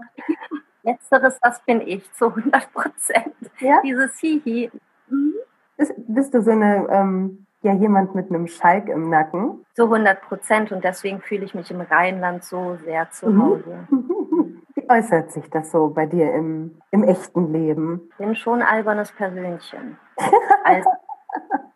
[0.84, 3.34] Letzteres, das bin ich zu 100 Prozent.
[3.58, 3.80] Ja?
[3.82, 4.70] Dieses Hihi.
[5.08, 5.34] Mhm.
[5.76, 9.64] Bist, bist, du so eine ähm, ja jemand mit einem Schalk im Nacken.
[9.74, 13.42] Zu 100 Prozent und deswegen fühle ich mich im Rheinland so sehr zu mhm.
[13.42, 13.78] Hause.
[14.74, 18.08] Wie äußert sich das so bei dir im, im echten Leben?
[18.10, 19.98] Ich bin schon ein albernes Persönchen.
[20.64, 20.90] also,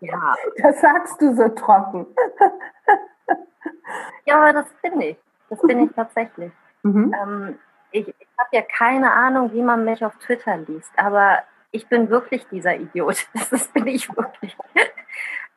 [0.00, 0.34] ja.
[0.62, 2.06] Das sagst du so trocken.
[4.26, 5.16] ja, aber das bin ich.
[5.48, 6.52] Das bin ich tatsächlich.
[6.82, 7.14] Mhm.
[7.22, 7.58] Ähm,
[7.92, 11.38] ich, ich habe ja keine Ahnung, wie man mich auf Twitter liest, aber
[11.70, 13.28] ich bin wirklich dieser Idiot.
[13.50, 14.56] Das bin ich wirklich.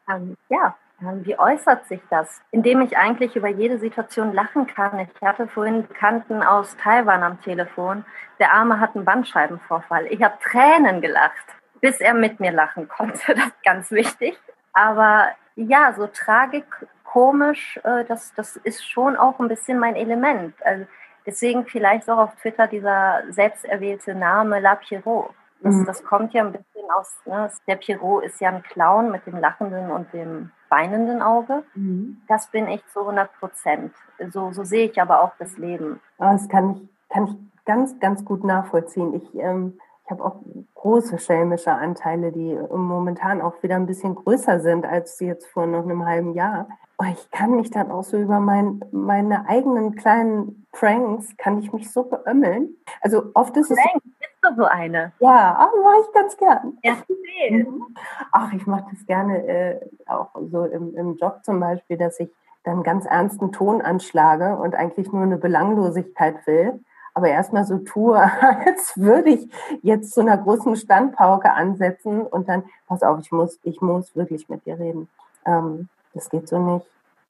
[0.09, 2.41] Ähm, ja, ähm, wie äußert sich das?
[2.51, 4.99] Indem ich eigentlich über jede Situation lachen kann.
[4.99, 8.05] Ich hatte vorhin einen Bekannten aus Taiwan am Telefon.
[8.39, 10.07] Der Arme hat einen Bandscheibenvorfall.
[10.07, 11.45] Ich habe Tränen gelacht,
[11.81, 13.19] bis er mit mir lachen konnte.
[13.35, 14.37] Das ist ganz wichtig.
[14.73, 16.65] Aber ja, so tragik,
[17.03, 20.55] komisch, äh, das, das ist schon auch ein bisschen mein Element.
[20.63, 20.85] Also
[21.25, 25.33] deswegen vielleicht auch auf Twitter dieser selbsterwählte Name La Pierrot.
[25.61, 25.85] Das, mhm.
[25.85, 27.49] das kommt ja ein bisschen aus, ne?
[27.67, 31.63] der Pierrot ist ja ein Clown mit dem lachenden und dem weinenden Auge.
[31.75, 32.21] Mhm.
[32.27, 33.93] Das bin ich zu 100 Prozent.
[34.31, 35.99] So, so sehe ich aber auch das Leben.
[36.17, 39.13] Das kann ich, kann ich ganz, ganz gut nachvollziehen.
[39.13, 40.37] Ich, ähm, ich habe auch
[40.75, 45.83] große schelmische Anteile, die momentan auch wieder ein bisschen größer sind als jetzt vor noch
[45.83, 46.67] einem halben Jahr.
[46.97, 51.71] Oh, ich kann mich dann auch so über mein, meine eigenen kleinen Pranks, kann ich
[51.71, 52.75] mich so beömmeln.
[53.01, 54.18] Also oft ist Prank, es...
[54.41, 55.11] Du so eine?
[55.19, 56.77] Ja, aber ah, mache ich ganz gern.
[56.81, 57.65] Erzähl.
[57.65, 57.95] Mhm.
[58.31, 62.29] Ach, ich mache das gerne äh, auch so im, im Job zum Beispiel, dass ich
[62.63, 66.79] dann ganz ernsten Ton anschlage und eigentlich nur eine Belanglosigkeit will
[67.19, 68.17] aber erstmal so tue,
[68.65, 69.49] als würde ich
[69.81, 74.47] jetzt zu einer großen Standpauke ansetzen und dann, pass auf, ich muss, ich muss wirklich
[74.47, 75.09] mit dir reden.
[75.45, 76.85] Ähm, das geht so nicht.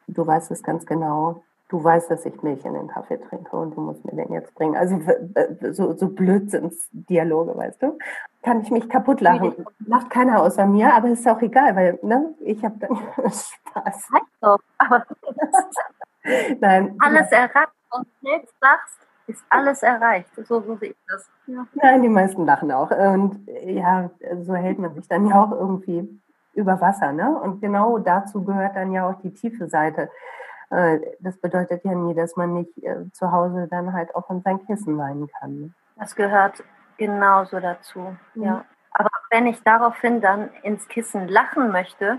[0.08, 1.44] Du weißt es ganz genau.
[1.70, 4.54] Du weißt, dass ich Milch in den Kaffee trinke und du musst mir den jetzt
[4.56, 4.76] bringen.
[4.76, 5.00] Also
[5.72, 7.98] so, so Blödsinnsdialoge, weißt du?
[8.42, 9.66] Kann ich mich kaputt lachen.
[9.86, 12.98] Lacht keiner außer mir, aber ist auch egal, weil ne, ich habe dann
[13.30, 14.10] Spaß.
[14.80, 15.06] Aber
[16.60, 16.96] Nein.
[17.00, 20.30] Alles erreicht und selbst sagst, ist alles erreicht.
[20.36, 21.30] So, so sehe ich das.
[21.48, 21.68] Ja.
[21.76, 22.92] Nein, die meisten lachen auch.
[22.92, 24.10] Und ja,
[24.42, 26.20] so hält man sich dann ja auch irgendwie
[26.54, 27.14] über Wasser.
[27.14, 27.40] Ne?
[27.40, 30.10] Und genau dazu gehört dann ja auch die tiefe Seite.
[30.70, 34.42] Äh, das bedeutet ja nie, dass man nicht äh, zu Hause dann halt auch in
[34.42, 35.60] sein Kissen weinen kann.
[35.60, 35.72] Ne?
[35.98, 36.64] Das gehört
[36.98, 38.44] genauso dazu, mhm.
[38.44, 38.66] ja.
[38.92, 42.18] Aber wenn ich daraufhin dann ins Kissen lachen möchte,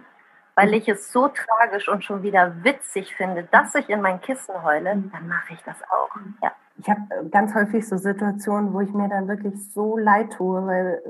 [0.55, 0.75] weil mhm.
[0.75, 4.95] ich es so tragisch und schon wieder witzig finde, dass ich in mein Kissen heule,
[4.95, 5.11] mhm.
[5.13, 6.11] dann mache ich das auch.
[6.43, 6.53] Ja.
[6.79, 10.67] Ich habe äh, ganz häufig so Situationen, wo ich mir dann wirklich so leid tue,
[10.67, 11.03] weil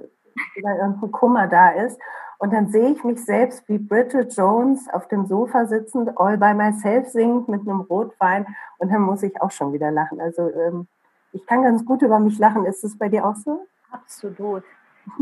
[0.55, 1.99] wieder irgendein Kummer da ist.
[2.41, 6.55] Und dann sehe ich mich selbst wie Bridget Jones auf dem Sofa sitzend, all by
[6.55, 8.47] myself singend mit einem Rotwein.
[8.79, 10.23] Und dann muss ich auch schon wieder lachen.
[10.23, 10.89] Also ähm,
[11.33, 12.65] ich kann ganz gut über mich lachen.
[12.65, 13.67] Ist es bei dir auch so?
[13.91, 14.65] Absolut.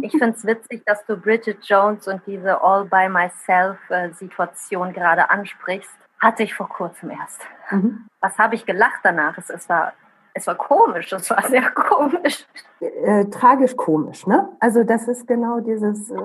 [0.01, 4.93] Ich finde es witzig, dass du Bridget Jones und diese All by myself äh, Situation
[4.93, 5.91] gerade ansprichst.
[6.21, 7.41] Hatte ich vor kurzem erst.
[7.71, 8.07] Mhm.
[8.21, 9.37] Was habe ich gelacht danach?
[9.39, 9.93] Es, es war
[10.39, 12.47] es war komisch, es war sehr komisch.
[12.81, 14.49] Äh, tragisch komisch, ne?
[14.61, 16.19] Also das ist genau dieses, äh,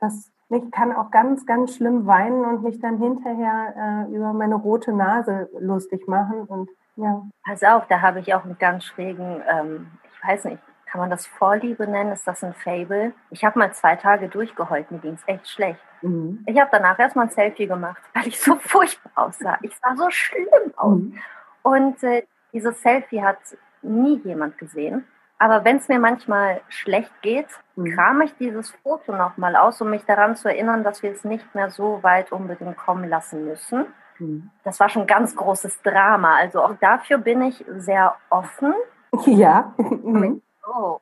[0.00, 4.56] das, ich kann auch ganz, ganz schlimm weinen und mich dann hinterher äh, über meine
[4.56, 7.22] rote Nase lustig machen und ja.
[7.44, 11.10] Pass auf, da habe ich auch einen ganz schrägen, ähm, ich weiß nicht, kann man
[11.10, 12.12] das Vorliebe nennen?
[12.12, 13.12] Ist das ein Fable?
[13.30, 15.80] Ich habe mal zwei Tage durchgeheult, mir ging es echt schlecht.
[16.00, 16.42] Mhm.
[16.46, 19.58] Ich habe danach erstmal ein Selfie gemacht, weil ich so furchtbar aussah.
[19.60, 20.94] Ich sah so schlimm aus.
[20.94, 21.18] Mhm.
[21.62, 23.38] Und äh, dieses Selfie hat
[23.82, 25.06] nie jemand gesehen.
[25.38, 27.94] Aber wenn es mir manchmal schlecht geht, mhm.
[27.94, 31.54] kram ich dieses Foto nochmal aus, um mich daran zu erinnern, dass wir es nicht
[31.54, 33.86] mehr so weit unbedingt kommen lassen müssen.
[34.18, 34.50] Mhm.
[34.64, 36.36] Das war schon ein ganz großes Drama.
[36.36, 38.74] Also auch dafür bin ich sehr offen.
[39.24, 39.72] Ja.
[39.78, 40.42] Mhm.
[40.66, 40.98] Oh,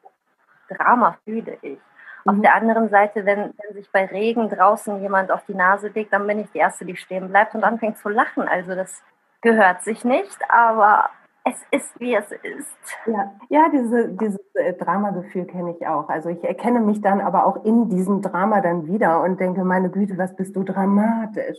[0.68, 1.80] Drama fühle ich.
[2.24, 2.42] Auf mhm.
[2.42, 6.26] der anderen Seite, wenn, wenn sich bei Regen draußen jemand auf die Nase legt, dann
[6.26, 8.46] bin ich die Erste, die stehen bleibt und anfängt zu lachen.
[8.46, 9.02] Also das
[9.40, 11.10] gehört sich nicht, aber
[11.44, 12.76] es ist, wie es ist.
[13.06, 16.08] Ja, ja diese, dieses äh, Dramagefühl kenne ich auch.
[16.08, 19.90] Also ich erkenne mich dann aber auch in diesem Drama dann wieder und denke, meine
[19.90, 21.58] Güte, was bist du dramatisch.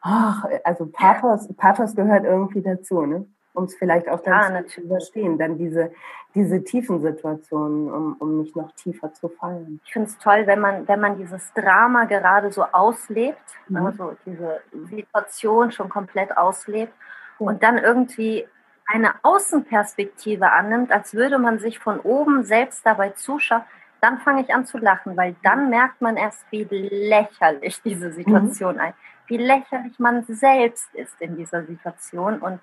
[0.00, 3.26] Ach, also Pathos, Pathos gehört irgendwie dazu, ne?
[3.52, 5.92] um es vielleicht auch dann ja, zu überstehen, dann diese,
[6.34, 9.80] diese tiefen Situationen, um, um nicht noch tiefer zu fallen.
[9.84, 13.86] Ich finde es toll, wenn man, wenn man dieses Drama gerade so auslebt, mhm.
[13.86, 16.92] also diese Situation schon komplett auslebt
[17.38, 18.46] und dann irgendwie
[18.92, 23.62] eine Außenperspektive annimmt, als würde man sich von oben selbst dabei zuschauen,
[24.00, 28.76] dann fange ich an zu lachen, weil dann merkt man erst, wie lächerlich diese Situation
[28.76, 28.80] mhm.
[28.80, 28.94] ist,
[29.26, 32.38] wie lächerlich man selbst ist in dieser Situation.
[32.38, 32.60] Und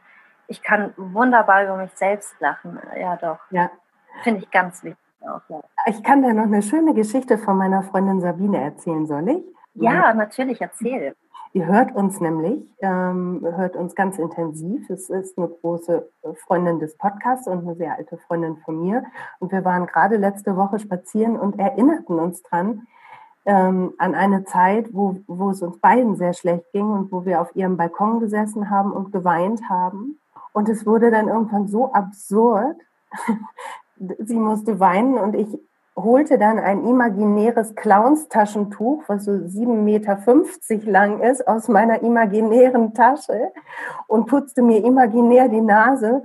[0.47, 2.79] ich kann wunderbar über mich selbst lachen.
[2.99, 3.39] Ja, doch.
[3.51, 3.69] Ja.
[4.23, 5.41] Finde ich ganz wichtig auch.
[5.49, 5.61] Ja.
[5.85, 9.56] Ich kann da noch eine schöne Geschichte von meiner Freundin Sabine erzählen, soll ich?
[9.79, 11.15] Ja, natürlich, erzähl.
[11.53, 14.89] Ihr hört uns nämlich, ähm, hört uns ganz intensiv.
[14.89, 16.07] Es ist eine große
[16.45, 19.03] Freundin des Podcasts und eine sehr alte Freundin von mir.
[19.39, 22.85] Und wir waren gerade letzte Woche spazieren und erinnerten uns dran,
[23.45, 27.41] ähm, an eine Zeit, wo, wo es uns beiden sehr schlecht ging und wo wir
[27.41, 30.19] auf ihrem Balkon gesessen haben und geweint haben.
[30.51, 32.75] Und es wurde dann irgendwann so absurd.
[34.19, 35.47] Sie musste weinen und ich
[35.97, 39.67] holte dann ein imaginäres Clownstaschentuch, was so 7,50
[40.77, 43.51] Meter lang ist, aus meiner imaginären Tasche
[44.05, 46.23] und putzte mir imaginär die Nase.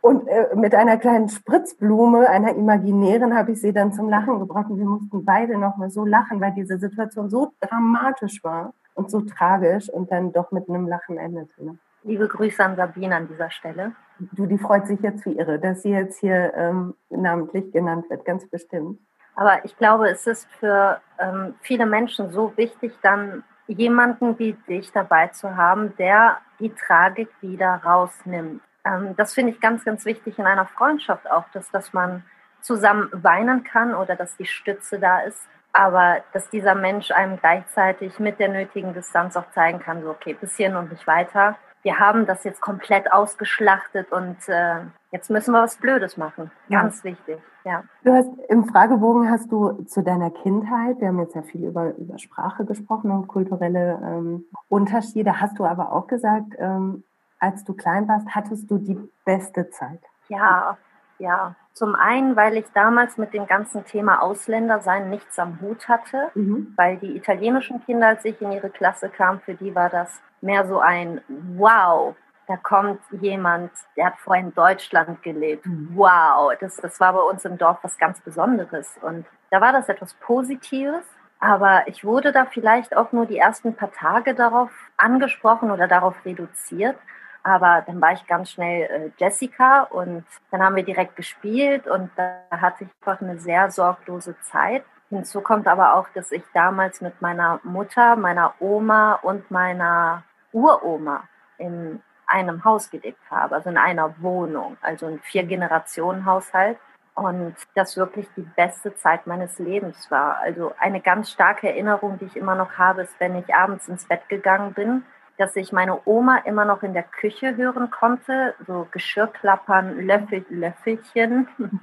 [0.00, 4.68] Und, äh, mit einer kleinen Spritzblume, einer imaginären, habe ich sie dann zum Lachen gebracht.
[4.68, 9.20] Und wir mussten beide nochmal so lachen, weil diese Situation so dramatisch war und so
[9.20, 11.78] tragisch und dann doch mit einem Lachen endete.
[12.04, 13.92] Liebe Grüße an Sabine an dieser Stelle.
[14.18, 18.24] Du, die freut sich jetzt wie irre, dass sie jetzt hier ähm, namentlich genannt wird,
[18.24, 18.98] ganz bestimmt.
[19.36, 24.92] Aber ich glaube, es ist für ähm, viele Menschen so wichtig, dann jemanden wie dich
[24.92, 28.60] dabei zu haben, der die Tragik wieder rausnimmt.
[28.84, 32.24] Ähm, das finde ich ganz, ganz wichtig in einer Freundschaft auch, dass, dass man
[32.60, 35.48] zusammen weinen kann oder dass die Stütze da ist.
[35.72, 40.36] Aber dass dieser Mensch einem gleichzeitig mit der nötigen Distanz auch zeigen kann, so okay,
[40.38, 45.52] bis hierhin und nicht weiter wir haben das jetzt komplett ausgeschlachtet und äh, jetzt müssen
[45.52, 46.50] wir was Blödes machen.
[46.70, 47.10] Ganz ja.
[47.10, 47.82] wichtig, ja.
[48.04, 51.94] Du hast im Fragebogen hast du zu deiner Kindheit, wir haben jetzt ja viel über,
[51.96, 57.02] über Sprache gesprochen und kulturelle ähm, Unterschiede, hast du aber auch gesagt, ähm,
[57.40, 60.00] als du klein warst, hattest du die beste Zeit.
[60.28, 60.78] Ja,
[61.18, 61.56] ja.
[61.72, 66.74] Zum einen, weil ich damals mit dem ganzen Thema Ausländersein nichts am Hut hatte, mhm.
[66.76, 70.66] weil die italienischen Kinder, als ich in ihre Klasse kam, für die war das mehr
[70.66, 71.20] so ein
[71.56, 72.14] Wow,
[72.48, 75.64] da kommt jemand, der hat vorher in Deutschland gelebt.
[75.64, 75.90] Mhm.
[75.94, 78.98] Wow, das, das war bei uns im Dorf was ganz Besonderes.
[79.00, 81.04] Und da war das etwas Positives.
[81.40, 86.14] Aber ich wurde da vielleicht auch nur die ersten paar Tage darauf angesprochen oder darauf
[86.24, 86.96] reduziert.
[87.42, 92.10] Aber dann war ich ganz schnell äh, Jessica und dann haben wir direkt gespielt und
[92.14, 94.84] da hatte ich einfach eine sehr sorglose Zeit.
[95.10, 101.24] Hinzu kommt aber auch, dass ich damals mit meiner Mutter, meiner Oma und meiner Uroma
[101.58, 106.78] in einem Haus gelebt habe, also in einer Wohnung, also ein Vier-Generationen-Haushalt.
[107.14, 110.38] Und das wirklich die beste Zeit meines Lebens war.
[110.38, 114.06] Also eine ganz starke Erinnerung, die ich immer noch habe, ist, wenn ich abends ins
[114.06, 115.04] Bett gegangen bin
[115.38, 121.48] dass ich meine Oma immer noch in der Küche hören konnte, so Geschirrklappern, Löffel, Löffelchen.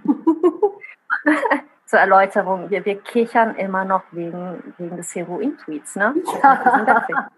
[1.86, 6.14] Zur Erläuterung, wir, wir kichern immer noch wegen, wegen des Heroin-Tweets, ne?
[6.44, 7.30] Ja.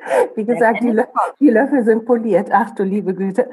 [0.34, 1.04] Wie gesagt, die, Lö
[1.38, 2.48] die, Löffel sind poliert.
[2.52, 3.48] Ach du liebe Güte.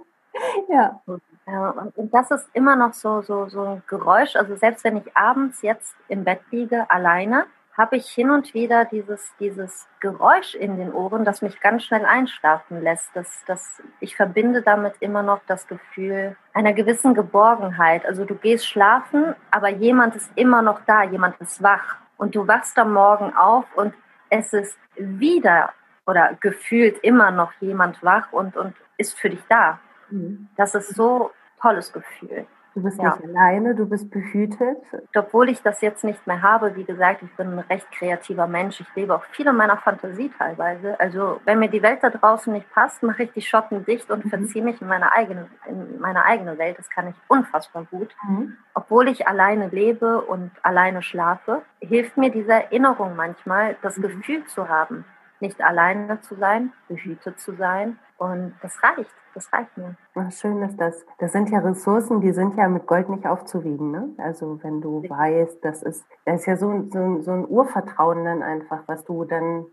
[0.68, 1.00] ja.
[1.46, 1.90] ja.
[1.94, 4.36] Und das ist immer noch so, so, so ein Geräusch.
[4.36, 8.84] Also selbst wenn ich abends jetzt im Bett liege, alleine, habe ich hin und wieder
[8.84, 13.10] dieses, dieses Geräusch in den Ohren, das mich ganz schnell einschlafen lässt.
[13.14, 18.04] Das, das, ich verbinde damit immer noch das Gefühl einer gewissen Geborgenheit.
[18.04, 21.96] Also du gehst schlafen, aber jemand ist immer noch da, jemand ist wach.
[22.18, 23.94] Und du wachst am Morgen auf und
[24.32, 25.74] es ist wieder
[26.06, 29.78] oder gefühlt immer noch jemand wach und, und ist für dich da.
[30.10, 30.48] Mhm.
[30.56, 32.46] Das ist so tolles Gefühl.
[32.74, 33.16] Du bist ja.
[33.16, 34.78] nicht alleine, du bist behütet.
[35.14, 38.80] Obwohl ich das jetzt nicht mehr habe, wie gesagt, ich bin ein recht kreativer Mensch.
[38.80, 40.98] Ich lebe auch viel in meiner Fantasie teilweise.
[40.98, 44.24] Also wenn mir die Welt da draußen nicht passt, mache ich die Schotten dicht und
[44.24, 44.30] mhm.
[44.30, 46.78] verziehe mich in meine eigene, in meine eigene Welt.
[46.78, 48.14] Das kann ich unfassbar gut.
[48.26, 48.56] Mhm.
[48.74, 54.02] Obwohl ich alleine lebe und alleine schlafe, hilft mir diese Erinnerung manchmal, das mhm.
[54.02, 55.04] Gefühl zu haben,
[55.40, 57.98] nicht alleine zu sein, behütet zu sein.
[58.16, 59.96] Und das reicht, das reicht mir.
[60.30, 61.04] Schön ist das.
[61.18, 63.90] Das sind ja Ressourcen, die sind ja mit Gold nicht aufzuwiegen.
[63.90, 64.10] Ne?
[64.18, 68.42] Also wenn du weißt, das ist, das ist ja so, so, so ein Urvertrauen dann
[68.42, 69.66] einfach, was du dann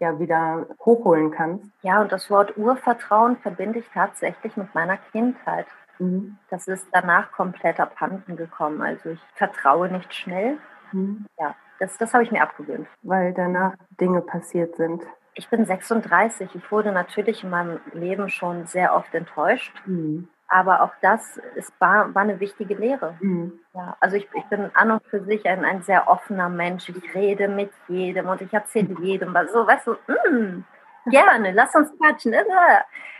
[0.00, 1.70] ja wieder hochholen kannst.
[1.82, 5.66] Ja, und das Wort Urvertrauen verbinde ich tatsächlich mit meiner Kindheit.
[5.98, 6.38] Mhm.
[6.50, 8.82] Das ist danach komplett abhanden gekommen.
[8.82, 10.58] Also ich vertraue nicht schnell.
[10.92, 11.26] Mhm.
[11.38, 12.88] Ja, das, das habe ich mir abgewöhnt.
[13.02, 15.02] Weil danach Dinge passiert sind.
[15.34, 16.54] Ich bin 36.
[16.54, 19.74] Ich wurde natürlich in meinem Leben schon sehr oft enttäuscht.
[19.86, 20.28] Mhm.
[20.48, 23.16] Aber auch das ist, war, war eine wichtige Lehre.
[23.20, 23.58] Mhm.
[23.74, 26.88] Ja, also ich, ich bin an und für sich ein, ein sehr offener Mensch.
[26.88, 29.52] Ich rede mit jedem und ich erzähle jedem was.
[29.52, 30.64] So, weißt du, mh, mm,
[31.10, 32.34] gerne, lass uns quatschen.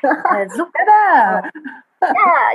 [0.05, 1.51] Äh, super.
[2.03, 2.11] ja,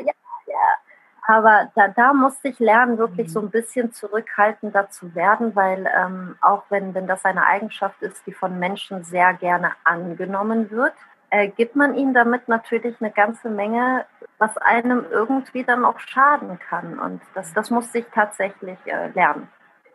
[0.06, 0.14] ja,
[0.46, 0.89] ja.
[1.30, 3.32] Aber da, da musste ich lernen, wirklich mhm.
[3.32, 8.26] so ein bisschen zurückhaltender zu werden, weil ähm, auch wenn, wenn das eine Eigenschaft ist,
[8.26, 10.94] die von Menschen sehr gerne angenommen wird,
[11.30, 14.06] äh, gibt man ihnen damit natürlich eine ganze Menge,
[14.40, 16.98] was einem irgendwie dann auch schaden kann.
[16.98, 19.48] Und das, das musste ich tatsächlich äh, lernen.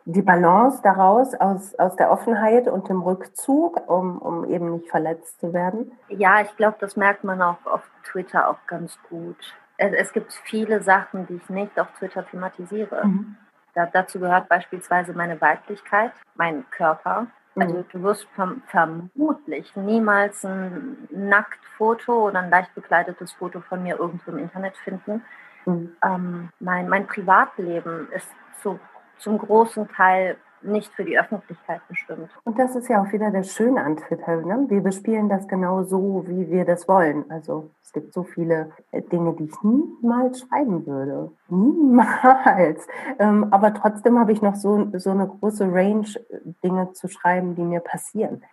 [0.05, 5.41] Die Balance daraus aus, aus der Offenheit und dem Rückzug, um, um eben nicht verletzt
[5.41, 5.91] zu werden?
[6.07, 9.35] Ja, ich glaube, das merkt man auch auf Twitter auch ganz gut
[9.77, 13.05] es, es, gibt viele Sachen, die ich nicht auf Twitter thematisiere.
[13.05, 13.37] Mhm.
[13.73, 17.27] Da, dazu gehört beispielsweise meine Weiblichkeit, mein Körper.
[17.55, 17.85] Also mhm.
[17.91, 24.31] du wirst verm vermutlich niemals ein Nacktfoto oder ein leicht bekleidetes Foto von mir irgendwo
[24.31, 25.23] im Internet finden.
[25.65, 25.95] Mhm.
[26.03, 28.29] Ähm, mein, mein Privatleben ist
[28.61, 28.79] zu,
[29.17, 32.29] zum großen Teil nicht für die Öffentlichkeit bestimmt.
[32.43, 34.37] Und das ist ja auch wieder das Schöne an Twitter.
[34.37, 34.65] Ne?
[34.67, 37.29] Wir bespielen das genau so, wie wir das wollen.
[37.29, 41.31] Also es gibt so viele äh, Dinge, die ich niemals schreiben würde.
[41.49, 42.87] Niemals.
[43.17, 47.55] Ähm, aber trotzdem habe ich noch so, so eine große Range, äh, Dinge zu schreiben,
[47.55, 48.43] die mir passieren.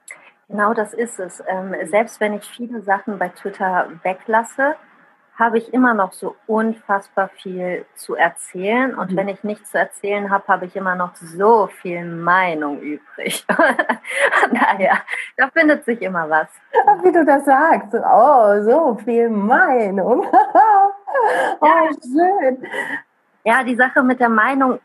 [0.49, 1.43] Genau das ist es.
[1.47, 4.77] Ähm, selbst wenn ich viele Sachen bei Twitter weglasse,
[5.39, 8.95] habe ich immer noch so unfassbar viel zu erzählen.
[8.95, 9.17] Und mhm.
[9.17, 13.45] wenn ich nichts zu erzählen habe, habe ich immer noch so viel Meinung übrig.
[14.53, 14.99] naja,
[15.37, 16.49] da findet sich immer was.
[17.03, 17.95] Wie du das sagst.
[17.95, 20.27] Oh, so viel Meinung.
[21.61, 21.91] oh, ja.
[22.03, 22.67] schön.
[23.45, 24.79] Ja, die Sache mit der Meinung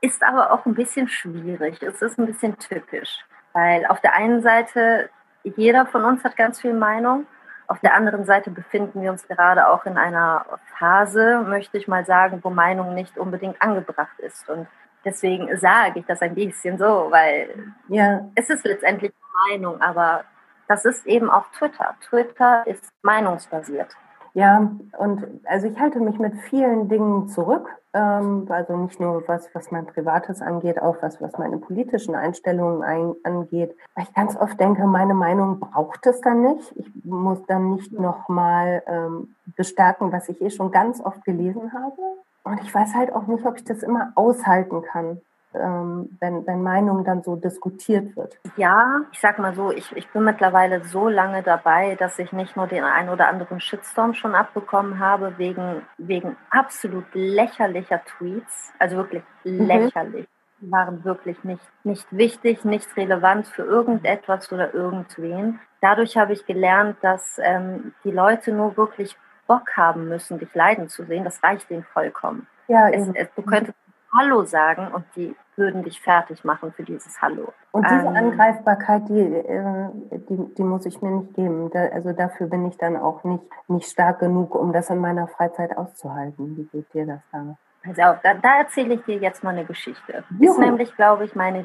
[0.00, 1.82] ist aber auch ein bisschen schwierig.
[1.82, 3.24] Es ist ein bisschen typisch.
[3.52, 5.10] Weil auf der einen Seite,
[5.44, 7.26] jeder von uns hat ganz viel Meinung.
[7.66, 10.44] Auf der anderen Seite befinden wir uns gerade auch in einer
[10.78, 14.48] Phase, möchte ich mal sagen, wo Meinung nicht unbedingt angebracht ist.
[14.48, 14.66] Und
[15.04, 18.28] deswegen sage ich das ein bisschen so, weil ja.
[18.34, 19.12] es ist letztendlich
[19.48, 20.24] Meinung, aber
[20.68, 21.94] das ist eben auch Twitter.
[22.00, 23.94] Twitter ist meinungsbasiert.
[24.34, 27.68] Ja, und also ich halte mich mit vielen Dingen zurück.
[27.92, 32.82] Ähm, also nicht nur was, was mein Privates angeht, auch was, was meine politischen Einstellungen
[32.82, 33.76] ein, angeht.
[33.94, 36.74] Weil ich ganz oft denke, meine Meinung braucht es dann nicht.
[36.76, 42.00] Ich muss dann nicht nochmal ähm, bestärken, was ich eh schon ganz oft gelesen habe.
[42.44, 45.20] Und ich weiß halt auch nicht, ob ich das immer aushalten kann
[45.54, 48.38] ähm, wenn, wenn Meinung dann so diskutiert wird?
[48.56, 52.56] Ja, ich sag mal so, ich, ich bin mittlerweile so lange dabei, dass ich nicht
[52.56, 58.96] nur den einen oder anderen Shitstorm schon abbekommen habe, wegen, wegen absolut lächerlicher Tweets, also
[58.96, 59.66] wirklich mhm.
[59.66, 60.26] lächerlich.
[60.60, 65.58] Die waren wirklich nicht, nicht wichtig, nicht relevant für irgendetwas oder irgendwen.
[65.80, 69.16] Dadurch habe ich gelernt, dass ähm, die Leute nur wirklich
[69.48, 71.24] Bock haben müssen, dich leiden zu sehen.
[71.24, 72.46] Das reicht ihnen vollkommen.
[72.68, 73.76] Ja, es, es, du könntest
[74.14, 77.52] Hallo sagen und die würden dich fertig machen für dieses Hallo.
[77.72, 79.88] Und diese ähm, Angreifbarkeit, die, äh,
[80.28, 81.70] die, die muss ich mir nicht geben.
[81.70, 85.28] Da, also dafür bin ich dann auch nicht, nicht stark genug, um das in meiner
[85.28, 86.56] Freizeit auszuhalten.
[86.56, 87.56] Wie geht dir das da?
[87.84, 90.24] Also da, da erzähle ich dir jetzt mal eine Geschichte.
[90.38, 90.52] Juhu.
[90.52, 91.62] Ist nämlich, glaube ich, meine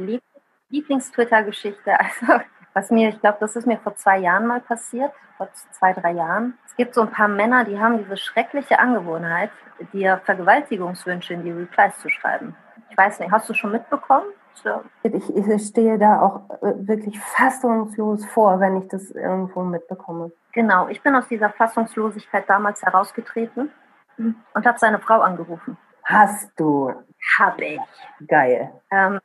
[0.70, 1.92] Lieblings-Twitter-Geschichte.
[2.00, 2.44] Also
[2.78, 6.12] was mir, ich glaube, das ist mir vor zwei Jahren mal passiert, vor zwei, drei
[6.12, 6.60] Jahren.
[6.68, 9.50] Es gibt so ein paar Männer, die haben diese schreckliche Angewohnheit,
[9.94, 12.56] dir Vergewaltigungswünsche in die Replies zu schreiben.
[12.92, 14.28] Ich weiß nicht, hast du schon mitbekommen?
[14.54, 14.84] So.
[15.02, 20.32] Ich, ich stehe da auch äh, wirklich fassungslos vor, wenn ich das irgendwo mitbekomme.
[20.52, 23.72] Genau, ich bin aus dieser Fassungslosigkeit damals herausgetreten
[24.18, 25.78] und habe seine Frau angerufen.
[26.04, 26.94] Hast du?
[27.40, 28.28] Habe ich.
[28.28, 28.72] Geil.
[28.92, 29.20] Ähm,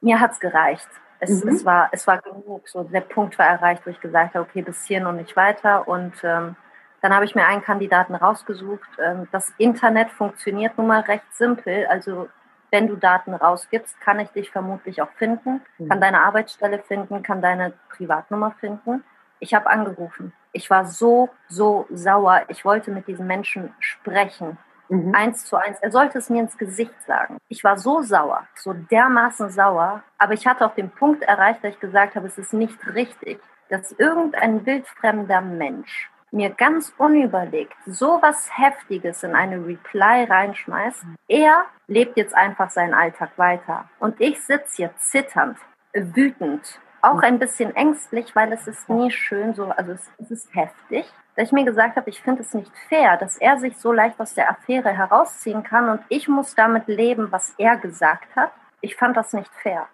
[0.00, 0.88] mir es gereicht.
[1.20, 1.50] Es, mhm.
[1.50, 2.68] es, war, es war genug.
[2.68, 5.88] So, der Punkt war erreicht, wo ich gesagt habe, okay, bis hierhin und nicht weiter.
[5.88, 6.56] Und ähm,
[7.00, 8.88] dann habe ich mir einen Kandidaten rausgesucht.
[9.02, 11.86] Ähm, das Internet funktioniert nun mal recht simpel.
[11.86, 12.28] Also
[12.70, 15.88] wenn du Daten rausgibst, kann ich dich vermutlich auch finden, mhm.
[15.88, 19.04] kann deine Arbeitsstelle finden, kann deine Privatnummer finden.
[19.40, 20.32] Ich habe angerufen.
[20.52, 22.42] Ich war so, so sauer.
[22.48, 24.58] Ich wollte mit diesen Menschen sprechen.
[24.88, 25.14] Mhm.
[25.14, 25.78] Eins zu eins.
[25.80, 27.38] Er sollte es mir ins Gesicht sagen.
[27.48, 30.02] Ich war so sauer, so dermaßen sauer.
[30.18, 33.40] Aber ich hatte auch den Punkt erreicht, dass ich gesagt habe, es ist nicht richtig,
[33.68, 41.04] dass irgendein wildfremder Mensch mir ganz unüberlegt so was Heftiges in eine Reply reinschmeißt.
[41.26, 43.88] Er lebt jetzt einfach seinen Alltag weiter.
[43.98, 45.56] Und ich sitze hier zitternd,
[45.94, 50.54] wütend, auch ein bisschen ängstlich, weil es ist nie schön so, also es, es ist
[50.54, 51.06] heftig,
[51.38, 54.18] dass ich mir gesagt habe, ich finde es nicht fair, dass er sich so leicht
[54.18, 58.50] aus der Affäre herausziehen kann und ich muss damit leben, was er gesagt hat.
[58.80, 59.86] Ich fand das nicht fair.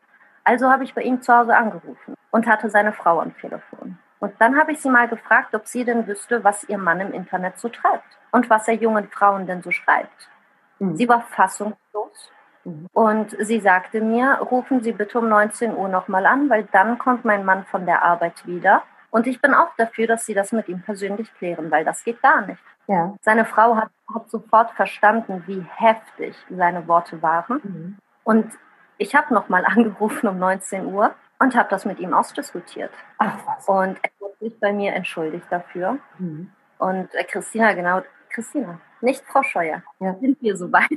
[0.42, 3.98] Also habe ich bei ihm zu Hause angerufen und hatte seine Frau am Telefon.
[4.20, 7.12] Und dann habe ich sie mal gefragt, ob sie denn wüsste, was ihr Mann im
[7.12, 10.30] Internet so treibt und was er jungen Frauen denn so schreibt.
[10.78, 10.96] Mhm.
[10.96, 12.32] Sie war fassungslos
[12.64, 12.88] mhm.
[12.94, 17.26] und sie sagte mir, rufen Sie bitte um 19 Uhr nochmal an, weil dann kommt
[17.26, 18.82] mein Mann von der Arbeit wieder.
[19.14, 22.20] Und ich bin auch dafür, dass Sie das mit ihm persönlich klären, weil das geht
[22.20, 22.60] gar nicht.
[22.88, 23.14] Ja.
[23.22, 27.60] Seine Frau hat, hat sofort verstanden, wie heftig seine Worte waren.
[27.62, 27.98] Mhm.
[28.24, 28.50] Und
[28.98, 32.90] ich habe nochmal angerufen um 19 Uhr und habe das mit ihm ausdiskutiert.
[33.18, 33.68] Ach was.
[33.68, 35.98] Und er hat sich bei mir entschuldigt dafür.
[36.18, 36.50] Mhm.
[36.78, 39.84] Und äh, Christina, genau, Christina, nicht Frau Scheuer.
[40.00, 40.16] Ja.
[40.18, 40.90] Sind wir soweit?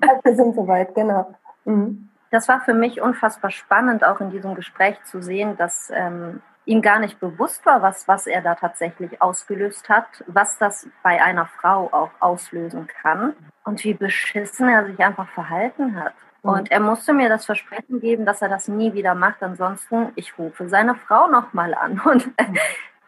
[0.00, 1.34] Ja, wir sind soweit, genau.
[1.64, 2.08] Mhm.
[2.30, 6.82] Das war für mich unfassbar spannend, auch in diesem Gespräch zu sehen, dass ähm, ihm
[6.82, 11.46] gar nicht bewusst war, was, was er da tatsächlich ausgelöst hat, was das bei einer
[11.46, 13.34] Frau auch auslösen kann
[13.64, 16.14] und wie beschissen er sich einfach verhalten hat.
[16.42, 16.50] Mhm.
[16.50, 19.42] Und er musste mir das Versprechen geben, dass er das nie wieder macht.
[19.42, 22.00] Ansonsten, ich rufe seine Frau nochmal an.
[22.04, 22.30] Und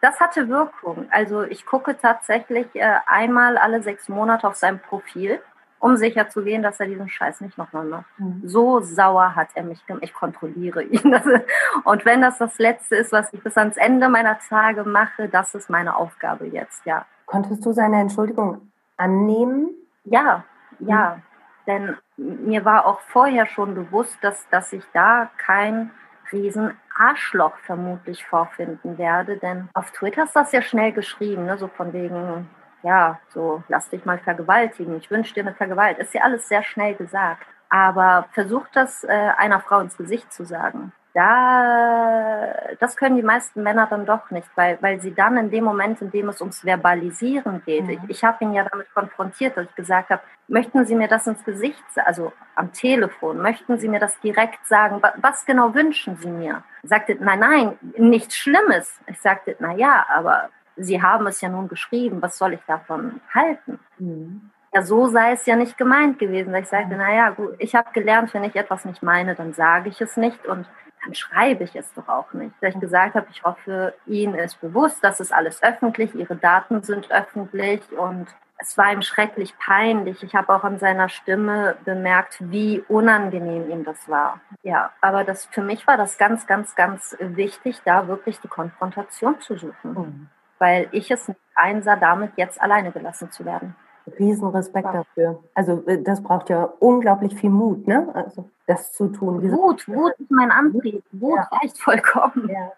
[0.01, 1.07] das hatte Wirkung.
[1.11, 5.41] Also ich gucke tatsächlich äh, einmal alle sechs Monate auf sein Profil,
[5.79, 8.19] um sicher zu gehen, dass er diesen Scheiß nicht nochmal macht.
[8.19, 8.41] Mhm.
[8.43, 10.03] So sauer hat er mich gemacht.
[10.03, 11.15] Ich kontrolliere ihn.
[11.83, 15.55] Und wenn das das Letzte ist, was ich bis ans Ende meiner Tage mache, das
[15.55, 17.05] ist meine Aufgabe jetzt, ja.
[17.25, 19.69] Konntest du seine Entschuldigung annehmen?
[20.03, 20.43] Ja,
[20.79, 21.15] ja.
[21.15, 21.21] Mhm.
[21.67, 25.91] Denn mir war auch vorher schon bewusst, dass, dass ich da kein
[26.31, 29.37] riesen Arschloch vermutlich vorfinden werde.
[29.37, 31.57] Denn auf Twitter ist das ja schnell geschrieben, ne?
[31.57, 32.49] so von wegen,
[32.87, 35.97] ja, so lass dich mal vergewaltigen, ich wünsche dir eine Vergewalt.
[35.99, 37.45] Ist ja alles sehr schnell gesagt.
[37.69, 43.63] Aber versucht das äh, einer Frau ins Gesicht zu sagen da, das können die meisten
[43.63, 46.63] Männer dann doch nicht, weil, weil sie dann in dem Moment, in dem es ums
[46.63, 47.89] Verbalisieren geht, mhm.
[47.89, 51.25] ich, ich habe ihn ja damit konfrontiert, dass ich gesagt habe, möchten Sie mir das
[51.25, 56.29] ins Gesicht, also am Telefon, möchten Sie mir das direkt sagen, was genau wünschen Sie
[56.29, 56.63] mir?
[56.83, 58.99] Sagte, nein, nein, nichts Schlimmes.
[59.07, 63.19] Ich sagte, na ja, aber Sie haben es ja nun geschrieben, was soll ich davon
[63.33, 63.79] halten?
[63.97, 64.51] Mhm.
[64.73, 66.53] Ja, so sei es ja nicht gemeint gewesen.
[66.55, 69.89] Ich sagte, na ja, gut, ich habe gelernt, wenn ich etwas nicht meine, dann sage
[69.89, 70.67] ich es nicht und
[71.03, 72.53] dann schreibe ich es doch auch nicht.
[72.61, 76.83] Dass ich gesagt habe, ich hoffe, Ihnen ist bewusst, das ist alles öffentlich, Ihre Daten
[76.83, 78.27] sind öffentlich und
[78.59, 80.23] es war ihm schrecklich peinlich.
[80.23, 84.41] Ich habe auch an seiner Stimme bemerkt, wie unangenehm ihm das war.
[84.63, 89.39] Ja, aber das für mich war das ganz, ganz, ganz wichtig, da wirklich die Konfrontation
[89.41, 90.29] zu suchen, mhm.
[90.59, 93.75] Weil ich es nicht einsah, damit jetzt alleine gelassen zu werden.
[94.19, 94.91] Riesenrespekt ja.
[94.93, 95.43] dafür.
[95.53, 98.09] Also äh, das braucht ja unglaublich viel Mut, ne?
[98.13, 99.41] Also das zu tun.
[99.51, 101.03] Wut, Wut ist mein Antrieb.
[101.11, 101.57] Wut ja.
[101.59, 102.49] reicht vollkommen.
[102.49, 102.71] Ja,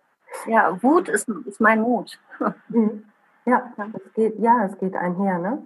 [0.48, 2.20] ja Wut ist, ist mein Mut.
[2.70, 3.04] Mhm.
[3.46, 5.64] Ja, es geht, ja, es geht einher, ne?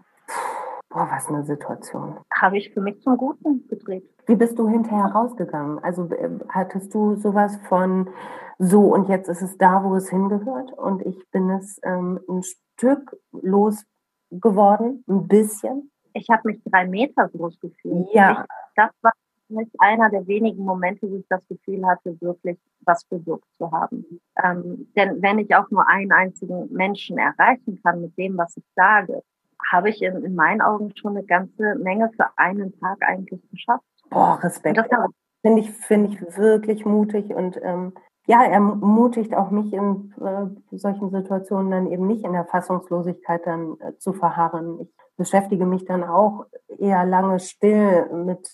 [0.94, 2.18] Boah, was eine Situation.
[2.32, 4.08] Habe ich für mich zum Guten gedreht.
[4.28, 5.80] Wie bist du hinterher rausgegangen?
[5.80, 8.10] Also äh, hattest du sowas von
[8.60, 12.44] so und jetzt ist es da, wo es hingehört und ich bin es ähm, ein
[12.44, 13.84] Stück los
[14.30, 15.92] geworden, ein bisschen.
[16.14, 18.08] Ich habe mich drei Meter groß gefühlt.
[18.14, 18.32] Ja.
[18.32, 19.12] Ich, das war
[19.80, 24.06] einer der wenigen Momente, wo ich das Gefühl hatte, wirklich was bewirkt zu haben.
[24.44, 28.64] Ähm, denn wenn ich auch nur einen einzigen Menschen erreichen kann mit dem, was ich
[28.76, 29.24] sage,
[29.72, 33.84] habe ich in, in meinen Augen schon eine ganze Menge für einen Tag eigentlich geschafft.
[34.10, 34.78] Boah, Respekt.
[34.78, 34.88] Das
[35.42, 37.94] finde ich, finde ich wirklich mutig und ähm,
[38.26, 43.78] ja, ermutigt auch mich in äh, solchen Situationen dann eben nicht in der Fassungslosigkeit dann
[43.82, 44.80] äh, zu verharren.
[44.80, 46.46] Ich beschäftige mich dann auch
[46.80, 48.48] eher lange still mit,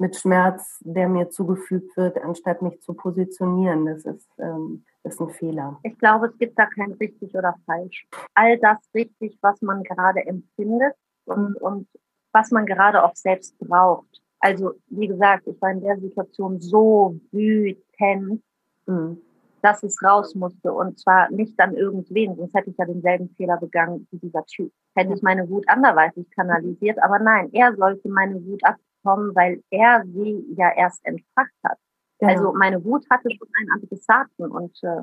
[0.00, 3.86] mit Schmerz, der mir zugefügt wird, anstatt mich zu positionieren.
[3.86, 5.78] Das ist, ähm, das ist ein Fehler.
[5.82, 8.08] Ich glaube, es gibt da kein richtig oder falsch.
[8.34, 10.94] All das richtig, was man gerade empfindet
[11.26, 11.86] und, und
[12.32, 14.20] was man gerade auch selbst braucht.
[14.40, 18.42] Also, wie gesagt, ich war in der Situation so wütend,
[18.86, 19.18] Mhm.
[19.62, 23.58] dass es raus musste und zwar nicht an irgendwen, sonst hätte ich ja denselben Fehler
[23.58, 24.72] begangen wie dieser Typ.
[24.94, 28.62] Hätte ich meine Wut anderweitig kanalisiert, aber nein, er sollte meine Wut
[29.00, 31.78] abbekommen, weil er sie ja erst entfacht hat.
[32.20, 32.28] Ja.
[32.28, 35.02] Also meine Wut hatte schon einen Adressaten und äh,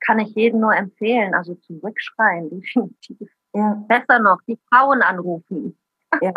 [0.00, 3.30] kann ich jedem nur empfehlen, also zurückschreien, definitiv.
[3.54, 3.82] Ja.
[3.88, 5.78] Besser noch, die Frauen anrufen.
[6.20, 6.32] Ja.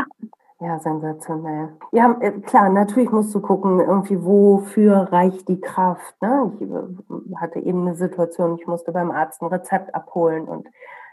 [0.61, 1.75] Ja, sensationell.
[1.91, 6.15] Ja, äh, klar, natürlich musst du gucken, irgendwie, wofür reicht die Kraft.
[6.21, 6.53] Ne?
[6.55, 10.69] Ich äh, hatte eben eine Situation, ich musste beim Arzt ein Rezept abholen und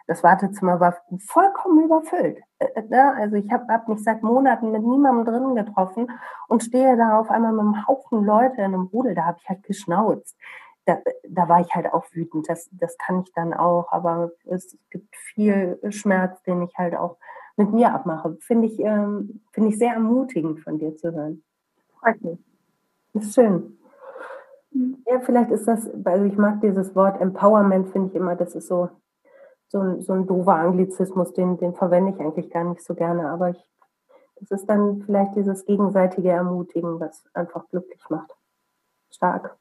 [0.07, 0.97] das Wartezimmer war
[1.27, 2.39] vollkommen überfüllt.
[2.59, 3.15] Äh, ne?
[3.17, 6.11] Also ich habe hab mich seit Monaten mit niemandem drin getroffen
[6.49, 9.49] und stehe da auf einmal mit einem Haufen Leute in einem Rudel, da habe ich
[9.49, 10.37] halt geschnauzt.
[10.85, 10.99] da,
[11.29, 12.49] da war ich halt auch wütend.
[12.49, 17.17] Das, das kann ich dann auch, aber es gibt viel Schmerz, den ich halt auch
[17.57, 18.37] mit mir abmache.
[18.41, 21.43] Finde ich, ähm, finde ich sehr ermutigend von dir zu hören.
[22.01, 22.39] Freut mich.
[23.15, 23.79] Das ist schön.
[25.07, 28.69] Ja, vielleicht ist das, also ich mag dieses Wort Empowerment, finde ich immer, das ist
[28.69, 28.89] so,
[29.73, 33.31] so ein, so ein doofer Anglizismus, den, den verwende ich eigentlich gar nicht so gerne,
[33.31, 33.69] aber ich,
[34.37, 38.31] das ist dann vielleicht dieses gegenseitige Ermutigen, was einfach glücklich macht.
[39.11, 39.57] Stark.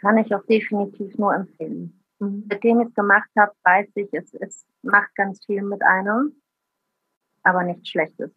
[0.00, 2.02] Kann ich auch definitiv nur empfehlen.
[2.18, 2.46] Mhm.
[2.50, 6.40] Seitdem ich es gemacht habe, weiß ich, es, es macht ganz viel mit einem,
[7.42, 8.30] aber nichts Schlechtes.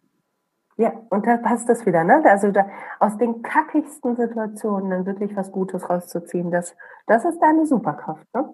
[0.76, 2.22] Ja, und da passt das wieder, ne?
[2.26, 2.68] Also da,
[3.00, 8.54] aus den kackigsten Situationen dann wirklich was Gutes rauszuziehen, das, das ist deine Superkraft, ne?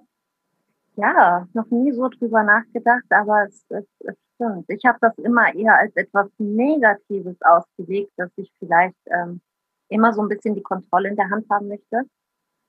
[0.99, 4.65] Ja, noch nie so drüber nachgedacht, aber es, es, es stimmt.
[4.67, 9.39] Ich habe das immer eher als etwas Negatives ausgelegt, dass ich vielleicht ähm,
[9.87, 12.01] immer so ein bisschen die Kontrolle in der Hand haben möchte.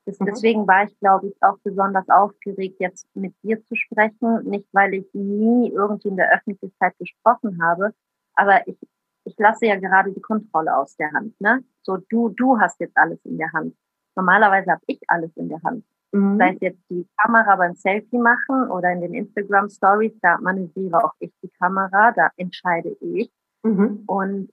[0.07, 0.27] Mhm.
[0.27, 4.45] Deswegen war ich, glaube ich, auch besonders aufgeregt, jetzt mit dir zu sprechen.
[4.45, 7.93] Nicht, weil ich nie irgendwie in der Öffentlichkeit gesprochen habe,
[8.35, 8.79] aber ich
[9.25, 11.41] ich lasse ja gerade die Kontrolle aus der Hand.
[11.41, 11.63] Ne?
[11.83, 13.77] So, du, du hast jetzt alles in der Hand.
[14.17, 15.85] Normalerweise habe ich alles in der Hand.
[16.13, 16.39] Mhm.
[16.39, 21.05] Sei es jetzt die Kamera beim Selfie machen oder in den Instagram Stories, da manövriere
[21.05, 23.31] auch ich die Kamera, da entscheide ich.
[23.63, 24.05] Mhm.
[24.07, 24.51] Und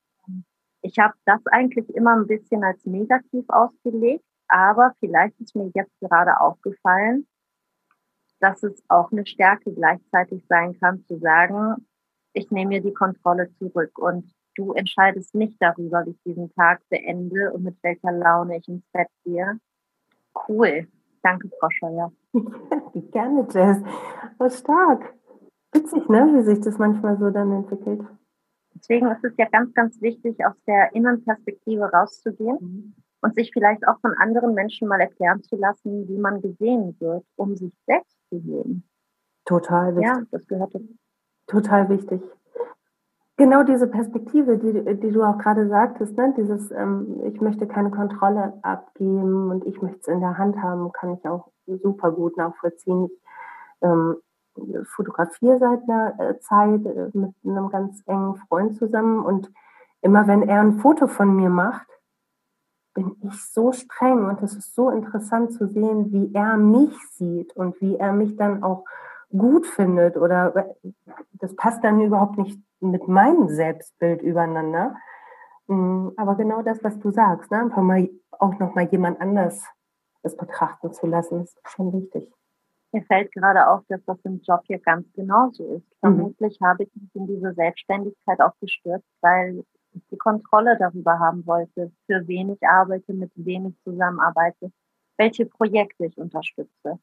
[0.82, 5.92] ich habe das eigentlich immer ein bisschen als negativ ausgelegt, aber vielleicht ist mir jetzt
[6.00, 7.28] gerade aufgefallen,
[8.40, 11.88] dass es auch eine Stärke gleichzeitig sein kann, zu sagen,
[12.34, 16.82] ich nehme mir die Kontrolle zurück und du entscheidest nicht darüber, wie ich diesen Tag
[16.90, 19.60] beende und mit welcher Laune ich ins Bett gehe.
[20.48, 20.88] Cool.
[21.28, 22.14] Danke, Frau Scheuer.
[23.12, 23.84] Gerne, Jess.
[24.38, 25.14] Was stark.
[25.74, 28.02] Witzig, ne, wie sich das manchmal so dann entwickelt.
[28.74, 32.94] Deswegen ist es ja ganz, ganz wichtig, aus der Innenperspektive rauszugehen mhm.
[33.22, 37.26] und sich vielleicht auch von anderen Menschen mal erklären zu lassen, wie man gesehen wird,
[37.36, 38.88] um sich selbst zu sehen.
[39.44, 40.08] Total wichtig.
[40.08, 40.96] Ja, das gehört dazu.
[41.48, 42.22] Total wichtig.
[43.38, 46.34] Genau diese Perspektive, die, die du auch gerade sagtest, ne?
[46.36, 50.92] dieses, ähm, ich möchte keine Kontrolle abgeben und ich möchte es in der Hand haben,
[50.92, 53.06] kann ich auch super gut nachvollziehen.
[53.06, 53.22] Ich
[53.84, 54.16] ähm,
[54.86, 59.52] fotografiere seit einer äh, Zeit äh, mit einem ganz engen Freund zusammen und
[60.02, 61.88] immer wenn er ein Foto von mir macht,
[62.96, 67.56] bin ich so streng und es ist so interessant zu sehen, wie er mich sieht
[67.56, 68.84] und wie er mich dann auch
[69.30, 70.76] gut findet oder
[71.34, 74.96] das passt dann überhaupt nicht mit meinem Selbstbild übereinander.
[75.68, 77.60] Mm, aber genau das, was du sagst, ne?
[77.60, 79.66] einfach mal auch noch mal jemand anders
[80.24, 82.32] das betrachten zu lassen, ist schon wichtig.
[82.92, 85.86] Mir fällt gerade auf, dass das im Job hier ganz genauso ist.
[85.86, 86.00] Mhm.
[86.00, 89.64] Vermutlich habe ich mich in diese Selbstständigkeit auch gestürzt, weil
[89.94, 94.72] ich die Kontrolle darüber haben wollte, für wen ich arbeite, mit wem ich zusammenarbeite,
[95.18, 97.00] welche Projekte ich unterstütze.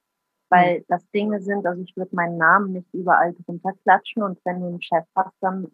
[0.54, 0.84] Weil mhm.
[0.88, 4.68] das Dinge sind, also ich würde meinen Namen nicht überall drunter klatschen und wenn du
[4.68, 5.70] einen Chef hast, dann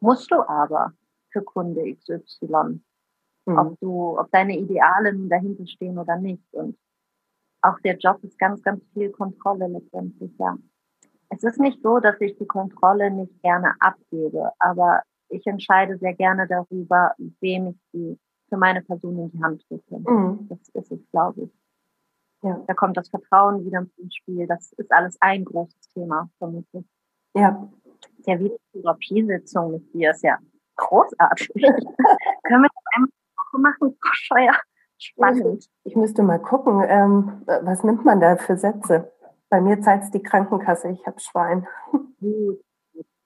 [0.00, 0.92] musst du aber
[1.30, 2.80] für Kunde XY.
[3.46, 3.58] Mhm.
[3.58, 6.44] Ob du, ob deine Ideale nun dahinter stehen oder nicht.
[6.52, 6.76] Und
[7.62, 10.56] auch der Job ist ganz, ganz viel Kontrolle letztendlich, ja.
[11.32, 16.14] Es ist nicht so, dass ich die Kontrolle nicht gerne abgebe, aber ich entscheide sehr
[16.14, 18.18] gerne darüber, wem ich die
[18.48, 20.00] für meine Person in die Hand drücke.
[20.00, 20.48] Mhm.
[20.48, 21.59] Das ist es, glaube ich.
[22.42, 22.62] Ja.
[22.66, 24.46] Da kommt das Vertrauen wieder ins Spiel.
[24.46, 26.84] Das ist alles ein großes Thema, vermutlich.
[27.34, 27.68] Ja.
[28.26, 30.38] Ja, wie die Therapiesitzung mit dir ist ja
[30.76, 31.48] großartig.
[31.54, 33.10] Können wir das einmal
[33.52, 33.96] machen?
[34.00, 34.54] Frau Scheuer.
[34.98, 35.64] Spannend.
[35.84, 39.12] Ich, ich müsste mal gucken, ähm, was nimmt man da für Sätze?
[39.48, 41.66] Bei mir zahlt es die Krankenkasse, ich habe Schwein.
[42.20, 42.60] Gut.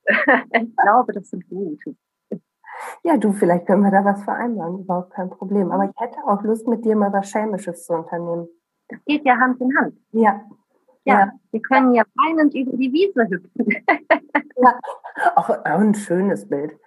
[0.07, 1.81] ich glaube, das sind gut.
[3.03, 5.71] Ja, du, vielleicht können wir da was vereinbaren, überhaupt kein Problem.
[5.71, 8.49] Aber ich hätte auch Lust, mit dir mal was Schelmisches zu unternehmen.
[8.95, 9.97] Das geht ja Hand in Hand.
[10.13, 10.45] Ja.
[11.07, 11.33] Ja, ja.
[11.51, 13.67] wir können ja weinend über die Wiese hüpfen.
[14.57, 14.81] ja,
[15.37, 16.79] auch, auch ein schönes Bild.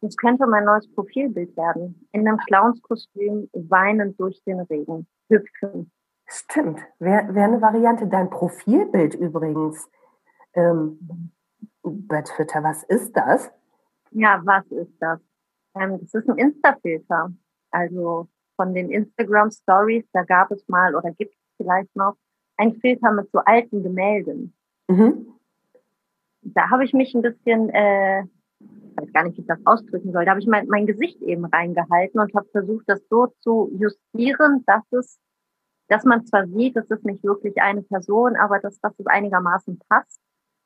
[0.00, 2.08] Das könnte mein neues Profilbild werden.
[2.12, 5.90] In einem Clownskostüm weinend durch den Regen hüpfen.
[6.26, 6.80] Stimmt.
[6.98, 8.06] Wäre wär eine Variante.
[8.06, 9.88] Dein Profilbild übrigens.
[10.54, 11.30] Ähm,
[11.82, 13.52] bei Twitter, was ist das?
[14.10, 15.20] Ja, was ist das?
[15.74, 17.32] Ähm, das ist ein Insta-Filter.
[17.70, 22.16] Also von den Instagram Stories, da gab es mal oder gibt es vielleicht noch
[22.56, 24.54] ein Filter mit so alten Gemälden.
[24.88, 25.26] Mhm.
[26.42, 30.12] Da habe ich mich ein bisschen, äh, ich weiß gar nicht, wie ich das ausdrücken
[30.12, 33.70] soll, da habe ich mein, mein Gesicht eben reingehalten und habe versucht, das so zu
[33.78, 35.18] justieren, dass es,
[35.88, 39.80] dass man zwar sieht, es ist nicht wirklich eine Person, aber dass, dass es einigermaßen
[39.88, 40.20] passt.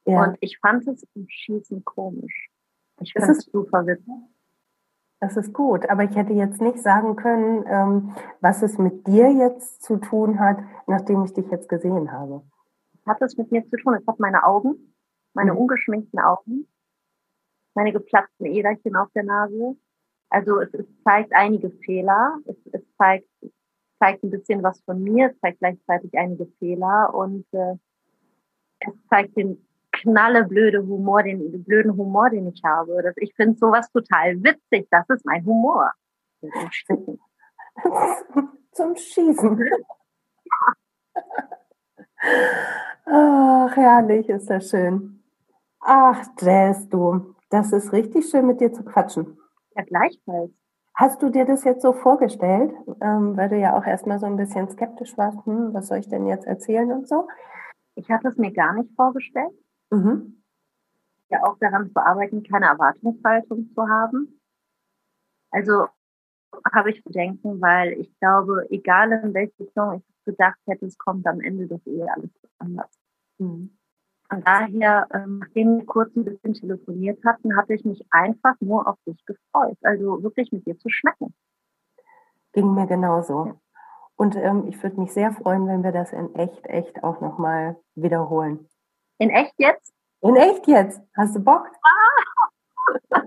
[0.07, 0.25] Ja.
[0.25, 2.51] Und ich fand es im Schießen komisch.
[3.01, 4.15] Ich finde es super witzig.
[5.21, 9.31] Das ist gut, aber ich hätte jetzt nicht sagen können, ähm, was es mit dir
[9.31, 12.43] jetzt zu tun hat, nachdem ich dich jetzt gesehen habe.
[13.07, 13.95] Hat es mit mir zu tun?
[13.95, 14.95] Es hat meine Augen,
[15.35, 15.59] meine mhm.
[15.59, 16.67] ungeschminkten Augen,
[17.75, 19.77] meine geplatzten Äderchen auf der Nase.
[20.31, 23.29] Also es, es zeigt einige Fehler, es, es zeigt,
[23.99, 27.75] zeigt ein bisschen was von mir, es zeigt gleichzeitig einige Fehler und äh,
[28.81, 29.67] es zeigt den
[30.01, 33.03] knalleblöde Humor, den blöden Humor, den ich habe.
[33.03, 34.89] Das, ich finde sowas total witzig.
[34.91, 35.93] Das ist mein Humor.
[38.73, 39.61] Zum Schießen.
[43.07, 45.23] Ach, herrlich, ist das schön.
[45.81, 49.39] Ach, Jess, du, das ist richtig schön, mit dir zu quatschen.
[49.75, 50.53] Ja, gleichfalls.
[50.95, 54.37] Hast du dir das jetzt so vorgestellt, ähm, weil du ja auch erstmal so ein
[54.37, 57.27] bisschen skeptisch warst, hm, was soll ich denn jetzt erzählen und so?
[57.95, 59.53] Ich hatte es mir gar nicht vorgestellt.
[59.91, 60.43] Mhm.
[61.29, 64.41] Ja, auch daran zu arbeiten, keine Erwartungshaltung zu haben.
[65.51, 65.87] Also
[66.73, 71.27] habe ich Bedenken, weil ich glaube, egal in welche Richtung ich gedacht hätte, es kommt
[71.27, 72.91] am Ende doch eh alles anders.
[73.39, 73.77] Mhm.
[74.29, 78.87] Von daher, ähm, nachdem wir kurz ein bisschen telefoniert hatten, hatte ich mich einfach nur
[78.87, 79.77] auf dich gefreut.
[79.83, 81.35] Also wirklich mit dir zu schmecken.
[82.53, 83.47] Ging mir genauso.
[83.47, 83.61] Ja.
[84.15, 87.77] Und ähm, ich würde mich sehr freuen, wenn wir das in echt, echt auch nochmal
[87.97, 88.69] wiederholen.
[89.21, 89.93] In echt jetzt?
[90.23, 90.99] In echt jetzt?
[91.15, 91.67] Hast du Bock?
[91.83, 93.23] Ah.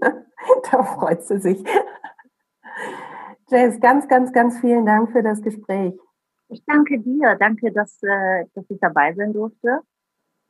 [0.70, 1.64] da freut sie sich.
[3.48, 5.98] Jess, ganz, ganz, ganz vielen Dank für das Gespräch.
[6.48, 7.36] Ich danke dir.
[7.40, 9.80] Danke, dass, äh, dass ich dabei sein durfte.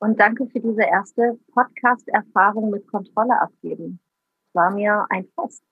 [0.01, 4.01] Und danke für diese erste Podcast-Erfahrung mit Kontrolle abgeben.
[4.49, 5.63] Es war mir ein Fest.